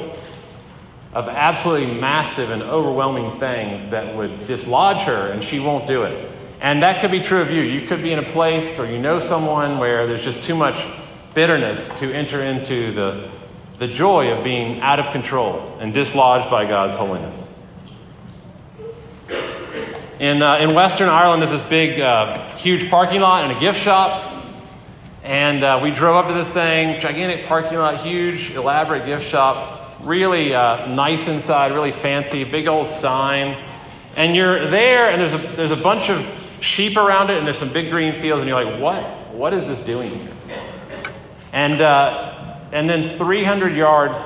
of 1.15 1.29
absolutely 1.29 1.95
massive 1.95 2.51
and 2.51 2.63
overwhelming 2.63 3.39
things 3.39 3.91
that 3.93 4.15
would 4.17 4.47
dislodge 4.47 5.07
her, 5.07 5.31
and 5.31 5.43
she 5.43 5.61
won't 5.61 5.87
do 5.87 6.03
it. 6.03 6.31
And 6.61 6.83
that 6.83 7.01
could 7.01 7.13
be 7.13 7.21
true 7.21 7.41
of 7.41 7.51
you. 7.51 7.63
You 7.63 7.87
could 7.87 8.03
be 8.03 8.13
in 8.13 8.19
a 8.19 8.33
place 8.33 8.79
or 8.79 8.87
you 8.87 8.99
know 8.99 9.21
someone 9.21 9.79
where 9.79 10.07
there's 10.07 10.25
just 10.25 10.45
too 10.45 10.57
much 10.57 10.77
bitterness 11.35 11.87
to 12.01 12.13
enter 12.13 12.43
into 12.43 12.93
the, 12.93 13.31
the 13.79 13.89
joy 13.89 14.33
of 14.33 14.45
being 14.45 14.81
out 14.81 15.01
of 15.01 15.13
control 15.13 15.79
and 15.81 15.95
dislodged 15.95 16.51
by 16.51 16.67
God's 16.67 16.97
holiness. 16.97 17.45
In, 20.19 20.43
uh, 20.43 20.59
in 20.59 20.75
Western 20.75 21.09
Ireland, 21.09 21.43
there's 21.43 21.53
this 21.53 21.69
big, 21.69 22.01
uh, 22.01 22.57
huge 22.57 22.91
parking 22.91 23.21
lot 23.21 23.45
and 23.45 23.57
a 23.57 23.61
gift 23.61 23.79
shop. 23.79 24.35
And 25.23 25.63
uh, 25.63 25.81
we 25.83 25.91
drove 25.91 26.17
up 26.17 26.29
to 26.29 26.35
this 26.35 26.49
thing, 26.49 27.01
gigantic 27.01 27.47
parking 27.47 27.79
lot, 27.79 28.01
huge, 28.01 28.51
elaborate 28.53 29.07
gift 29.07 29.25
shop, 29.27 30.01
really 30.03 30.55
uh, 30.55 30.87
nice 30.87 31.29
inside, 31.29 31.73
really 31.73 31.93
fancy, 31.93 32.45
big 32.45 32.67
old 32.67 32.89
sign. 32.89 33.65
And 34.17 34.35
you're 34.35 34.71
there, 34.71 35.11
and 35.11 35.21
there's 35.21 35.35
a, 35.35 35.57
there's 35.57 35.71
a 35.71 35.77
bunch 35.77 36.11
of 36.11 36.27
sheep 36.61 36.97
around 36.97 37.31
it, 37.31 37.39
and 37.39 37.47
there's 37.47 37.59
some 37.59 37.73
big 37.73 37.91
green 37.91 38.21
fields, 38.21 38.41
and 38.41 38.49
you're 38.49 38.65
like, 38.65 38.81
what? 38.81 39.05
What 39.33 39.55
is 39.55 39.69
this 39.69 39.81
doing 39.81 40.19
here? 40.19 40.38
And, 41.59 41.81
uh, 41.81 42.55
and 42.71 42.89
then 42.89 43.19
300 43.19 43.75
yards 43.75 44.21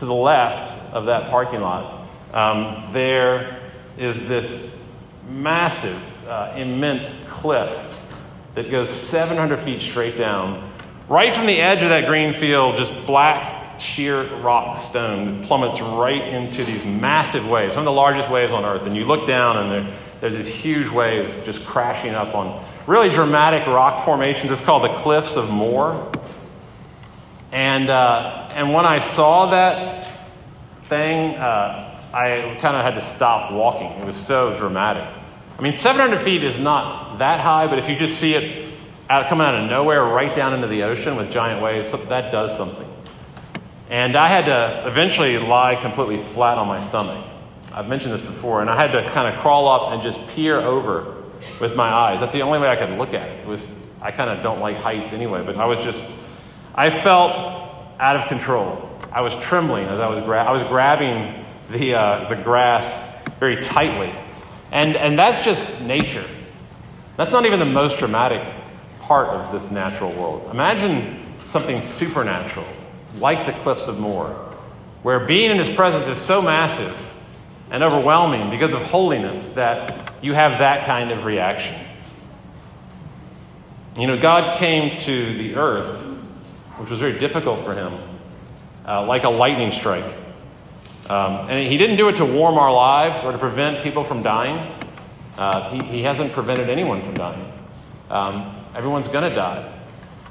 to 0.00 0.04
the 0.04 0.12
left 0.12 0.76
of 0.92 1.06
that 1.06 1.30
parking 1.30 1.62
lot, 1.62 2.06
um, 2.34 2.92
there 2.92 3.70
is 3.96 4.28
this 4.28 4.78
massive, 5.26 5.98
uh, 6.28 6.52
immense 6.54 7.06
cliff 7.30 7.74
that 8.54 8.70
goes 8.70 8.90
700 8.90 9.60
feet 9.60 9.80
straight 9.80 10.18
down. 10.18 10.70
Right 11.08 11.34
from 11.34 11.46
the 11.46 11.58
edge 11.58 11.82
of 11.82 11.88
that 11.88 12.06
green 12.06 12.34
field, 12.34 12.76
just 12.76 12.92
black, 13.06 13.80
sheer 13.80 14.22
rock 14.42 14.76
stone 14.76 15.46
plummets 15.46 15.80
right 15.80 16.34
into 16.34 16.66
these 16.66 16.84
massive 16.84 17.48
waves, 17.48 17.72
some 17.72 17.80
of 17.80 17.86
the 17.86 17.92
largest 17.92 18.30
waves 18.30 18.52
on 18.52 18.66
Earth. 18.66 18.82
And 18.82 18.94
you 18.94 19.06
look 19.06 19.26
down, 19.26 19.56
and 19.56 19.70
there, 19.70 19.98
there's 20.20 20.44
these 20.44 20.54
huge 20.54 20.90
waves 20.90 21.32
just 21.46 21.64
crashing 21.64 22.12
up 22.12 22.34
on 22.34 22.62
really 22.86 23.08
dramatic 23.08 23.66
rock 23.66 24.04
formations. 24.04 24.52
It's 24.52 24.60
called 24.60 24.84
the 24.84 24.94
Cliffs 25.02 25.36
of 25.36 25.48
Moher. 25.48 26.10
And, 27.52 27.90
uh, 27.90 28.50
and 28.54 28.72
when 28.72 28.86
I 28.86 28.98
saw 28.98 29.50
that 29.50 30.10
thing, 30.88 31.36
uh, 31.36 32.00
I 32.12 32.58
kind 32.60 32.76
of 32.76 32.82
had 32.82 32.94
to 32.94 33.00
stop 33.00 33.52
walking. 33.52 33.88
It 34.00 34.06
was 34.06 34.16
so 34.16 34.58
dramatic. 34.58 35.06
I 35.58 35.62
mean, 35.62 35.74
700 35.74 36.24
feet 36.24 36.42
is 36.42 36.58
not 36.58 37.18
that 37.18 37.40
high, 37.40 37.66
but 37.66 37.78
if 37.78 37.88
you 37.88 37.98
just 37.98 38.18
see 38.18 38.34
it 38.34 38.74
out, 39.08 39.28
coming 39.28 39.46
out 39.46 39.54
of 39.54 39.70
nowhere 39.70 40.02
right 40.02 40.34
down 40.34 40.54
into 40.54 40.66
the 40.66 40.82
ocean 40.84 41.16
with 41.16 41.30
giant 41.30 41.62
waves, 41.62 41.90
that 42.08 42.32
does 42.32 42.56
something. 42.56 42.88
And 43.90 44.16
I 44.16 44.28
had 44.28 44.46
to 44.46 44.88
eventually 44.88 45.38
lie 45.38 45.76
completely 45.80 46.24
flat 46.32 46.56
on 46.56 46.66
my 46.66 46.82
stomach. 46.88 47.22
I've 47.74 47.88
mentioned 47.88 48.14
this 48.14 48.22
before, 48.22 48.62
and 48.62 48.70
I 48.70 48.76
had 48.76 48.92
to 48.92 49.10
kind 49.10 49.34
of 49.34 49.40
crawl 49.42 49.68
up 49.68 49.92
and 49.92 50.02
just 50.02 50.26
peer 50.28 50.58
over 50.58 51.22
with 51.60 51.74
my 51.74 51.90
eyes. 51.90 52.20
That's 52.20 52.32
the 52.32 52.42
only 52.42 52.58
way 52.58 52.68
I 52.68 52.76
could 52.76 52.96
look 52.98 53.12
at 53.12 53.28
it. 53.28 53.40
It 53.40 53.46
was 53.46 53.82
I 54.00 54.10
kind 54.10 54.30
of 54.30 54.42
don't 54.42 54.60
like 54.60 54.76
heights 54.78 55.12
anyway, 55.12 55.44
but 55.44 55.56
I 55.56 55.66
was 55.66 55.84
just 55.84 56.10
I 56.74 56.90
felt 56.90 57.36
out 57.98 58.16
of 58.16 58.28
control. 58.28 58.88
I 59.12 59.20
was 59.20 59.34
trembling 59.44 59.86
as 59.86 60.00
I 60.00 60.08
was 60.08 60.24
gra- 60.24 60.44
I 60.44 60.52
was 60.52 60.62
grabbing 60.64 61.44
the 61.70 61.94
uh, 61.94 62.28
the 62.28 62.36
grass 62.42 63.10
very 63.38 63.62
tightly, 63.62 64.12
and 64.70 64.96
and 64.96 65.18
that's 65.18 65.44
just 65.44 65.82
nature. 65.82 66.26
That's 67.16 67.30
not 67.30 67.44
even 67.44 67.58
the 67.58 67.66
most 67.66 67.98
dramatic 67.98 68.42
part 69.00 69.28
of 69.28 69.52
this 69.52 69.70
natural 69.70 70.12
world. 70.12 70.50
Imagine 70.50 71.34
something 71.46 71.84
supernatural, 71.84 72.66
like 73.18 73.46
the 73.46 73.62
cliffs 73.62 73.86
of 73.86 73.98
Moher, 73.98 74.34
where 75.02 75.26
being 75.26 75.50
in 75.50 75.58
His 75.58 75.70
presence 75.70 76.06
is 76.06 76.16
so 76.18 76.40
massive 76.40 76.96
and 77.70 77.82
overwhelming 77.82 78.50
because 78.50 78.72
of 78.72 78.82
holiness 78.82 79.50
that 79.54 80.14
you 80.22 80.32
have 80.32 80.58
that 80.60 80.86
kind 80.86 81.10
of 81.10 81.24
reaction. 81.24 81.78
You 83.96 84.06
know, 84.06 84.18
God 84.18 84.58
came 84.58 85.00
to 85.02 85.36
the 85.36 85.56
earth, 85.56 86.11
which 86.82 86.90
was 86.90 86.98
very 86.98 87.16
difficult 87.16 87.64
for 87.64 87.74
him, 87.74 87.96
uh, 88.88 89.06
like 89.06 89.22
a 89.22 89.28
lightning 89.28 89.70
strike. 89.70 90.16
Um, 91.08 91.48
and 91.48 91.68
he 91.68 91.78
didn't 91.78 91.96
do 91.96 92.08
it 92.08 92.16
to 92.16 92.24
warm 92.24 92.58
our 92.58 92.72
lives 92.72 93.24
or 93.24 93.30
to 93.30 93.38
prevent 93.38 93.84
people 93.84 94.02
from 94.02 94.20
dying. 94.24 94.84
Uh, 95.36 95.70
he, 95.70 95.98
he, 95.98 96.02
hasn't 96.02 96.32
prevented 96.32 96.68
anyone 96.68 97.00
from 97.02 97.14
dying. 97.14 97.52
Um, 98.10 98.66
everyone's 98.74 99.06
going 99.06 99.30
to 99.30 99.36
die. 99.36 99.80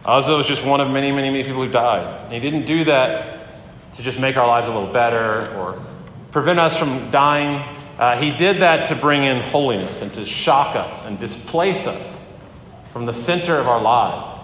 Uzzah 0.03 0.35
was 0.35 0.45
just 0.45 0.65
one 0.65 0.81
of 0.81 0.89
many, 0.89 1.13
many, 1.13 1.29
many 1.29 1.43
people 1.45 1.63
who 1.63 1.71
died. 1.71 2.25
And 2.25 2.33
he 2.33 2.41
didn't 2.41 2.65
do 2.65 2.83
that 2.83 3.47
to 3.95 4.03
just 4.03 4.19
make 4.19 4.35
our 4.35 4.47
lives 4.47 4.67
a 4.67 4.73
little 4.73 4.91
better 4.91 5.55
or 5.55 5.81
prevent 6.33 6.59
us 6.59 6.75
from 6.75 7.11
dying. 7.11 7.63
Uh, 7.97 8.19
he 8.19 8.31
did 8.31 8.61
that 8.61 8.87
to 8.87 8.95
bring 8.95 9.23
in 9.23 9.41
holiness 9.41 10.01
and 10.01 10.13
to 10.15 10.25
shock 10.25 10.75
us 10.75 11.05
and 11.05 11.17
displace 11.17 11.87
us 11.87 12.33
from 12.91 13.05
the 13.05 13.13
center 13.13 13.57
of 13.57 13.69
our 13.69 13.81
lives 13.81 14.40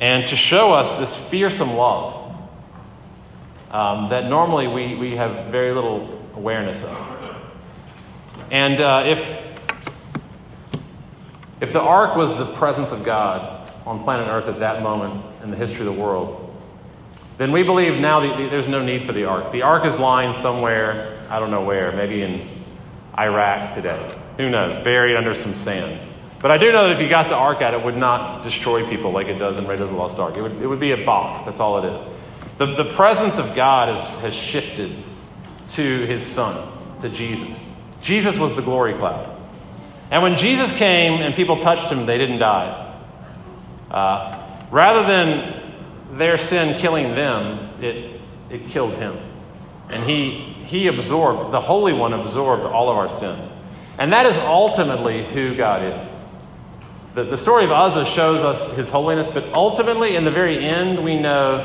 and 0.00 0.26
to 0.28 0.36
show 0.36 0.72
us 0.72 0.98
this 0.98 1.14
fearsome 1.28 1.74
love 1.74 2.34
um, 3.70 4.08
that 4.10 4.24
normally 4.24 4.66
we, 4.66 4.96
we 4.96 5.16
have 5.16 5.52
very 5.52 5.74
little 5.74 6.26
awareness 6.34 6.82
of. 6.82 7.36
And 8.50 8.80
uh, 8.80 9.04
if, 9.06 9.54
if 11.60 11.72
the 11.72 11.80
ark 11.80 12.16
was 12.16 12.36
the 12.38 12.52
presence 12.56 12.90
of 12.90 13.04
God 13.04 13.70
on 13.86 14.02
planet 14.02 14.26
Earth 14.26 14.46
at 14.46 14.58
that 14.60 14.82
moment 14.82 15.24
in 15.44 15.50
the 15.50 15.56
history 15.56 15.80
of 15.80 15.94
the 15.94 16.00
world, 16.00 16.46
then 17.36 17.52
we 17.52 17.62
believe 17.62 18.00
now 18.00 18.20
that 18.20 18.50
there's 18.50 18.68
no 18.68 18.82
need 18.82 19.06
for 19.06 19.12
the 19.12 19.24
ark. 19.24 19.52
The 19.52 19.62
ark 19.62 19.84
is 19.86 19.98
lying 19.98 20.34
somewhere, 20.40 21.26
I 21.30 21.38
don't 21.38 21.50
know 21.50 21.62
where, 21.62 21.92
maybe 21.92 22.22
in 22.22 22.64
Iraq 23.18 23.74
today. 23.74 24.18
Who 24.38 24.50
knows? 24.50 24.82
Buried 24.82 25.16
under 25.16 25.34
some 25.34 25.54
sand. 25.54 26.09
But 26.40 26.50
I 26.50 26.58
do 26.58 26.72
know 26.72 26.88
that 26.88 26.96
if 26.96 27.02
you 27.02 27.08
got 27.08 27.28
the 27.28 27.34
ark 27.34 27.60
out, 27.60 27.74
it 27.74 27.84
would 27.84 27.96
not 27.96 28.42
destroy 28.44 28.88
people 28.88 29.12
like 29.12 29.26
it 29.26 29.38
does 29.38 29.58
in 29.58 29.66
Raiders 29.66 29.84
of 29.84 29.90
the 29.90 29.96
Lost 29.96 30.18
Ark. 30.18 30.36
It 30.36 30.42
would, 30.42 30.62
it 30.62 30.66
would 30.66 30.80
be 30.80 30.92
a 30.92 31.04
box. 31.04 31.44
That's 31.44 31.60
all 31.60 31.84
it 31.84 31.94
is. 31.94 32.06
The, 32.56 32.66
the 32.82 32.92
presence 32.94 33.38
of 33.38 33.54
God 33.54 33.96
is, 33.96 34.00
has 34.20 34.34
shifted 34.34 35.04
to 35.70 36.06
his 36.06 36.24
son, 36.24 36.72
to 37.02 37.10
Jesus. 37.10 37.62
Jesus 38.00 38.36
was 38.38 38.56
the 38.56 38.62
glory 38.62 38.94
cloud. 38.94 39.36
And 40.10 40.22
when 40.22 40.38
Jesus 40.38 40.72
came 40.76 41.20
and 41.20 41.34
people 41.34 41.60
touched 41.60 41.92
him, 41.92 42.06
they 42.06 42.16
didn't 42.16 42.38
die. 42.38 42.98
Uh, 43.90 44.66
rather 44.70 45.06
than 45.06 46.18
their 46.18 46.38
sin 46.38 46.80
killing 46.80 47.14
them, 47.14 47.82
it, 47.82 48.20
it 48.48 48.68
killed 48.68 48.94
him. 48.94 49.18
And 49.90 50.04
he, 50.04 50.30
he 50.64 50.86
absorbed, 50.86 51.52
the 51.52 51.60
Holy 51.60 51.92
One 51.92 52.14
absorbed 52.14 52.62
all 52.62 52.90
of 52.90 52.96
our 52.96 53.10
sin. 53.18 53.48
And 53.98 54.12
that 54.12 54.24
is 54.24 54.36
ultimately 54.38 55.26
who 55.26 55.54
God 55.54 56.02
is. 56.02 56.19
The, 57.14 57.24
the 57.24 57.36
story 57.36 57.64
of 57.64 57.72
Uzzah 57.72 58.04
shows 58.04 58.44
us 58.44 58.76
his 58.76 58.88
holiness, 58.88 59.28
but 59.32 59.52
ultimately, 59.52 60.14
in 60.14 60.24
the 60.24 60.30
very 60.30 60.64
end, 60.64 61.02
we 61.02 61.18
know 61.18 61.56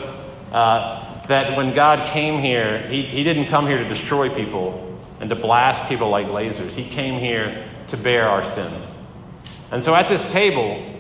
uh, 0.51 1.27
that 1.27 1.55
when 1.55 1.75
God 1.75 2.11
came 2.11 2.41
here, 2.41 2.87
he, 2.89 3.03
he 3.03 3.23
didn't 3.23 3.49
come 3.49 3.67
here 3.67 3.77
to 3.77 3.87
destroy 3.87 4.33
people 4.33 4.99
and 5.19 5.29
to 5.29 5.35
blast 5.35 5.87
people 5.87 6.09
like 6.09 6.25
lasers. 6.27 6.69
He 6.69 6.89
came 6.89 7.19
here 7.19 7.69
to 7.89 7.97
bear 7.97 8.27
our 8.27 8.49
sins. 8.51 8.83
And 9.71 9.83
so 9.83 9.93
at 9.93 10.09
this 10.09 10.23
table, 10.31 10.99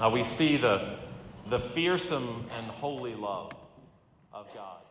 uh, 0.00 0.10
we 0.10 0.24
see 0.24 0.56
the, 0.56 0.98
the 1.50 1.58
fearsome 1.58 2.46
and 2.56 2.66
holy 2.66 3.14
love 3.14 3.52
of 4.32 4.46
God. 4.54 4.83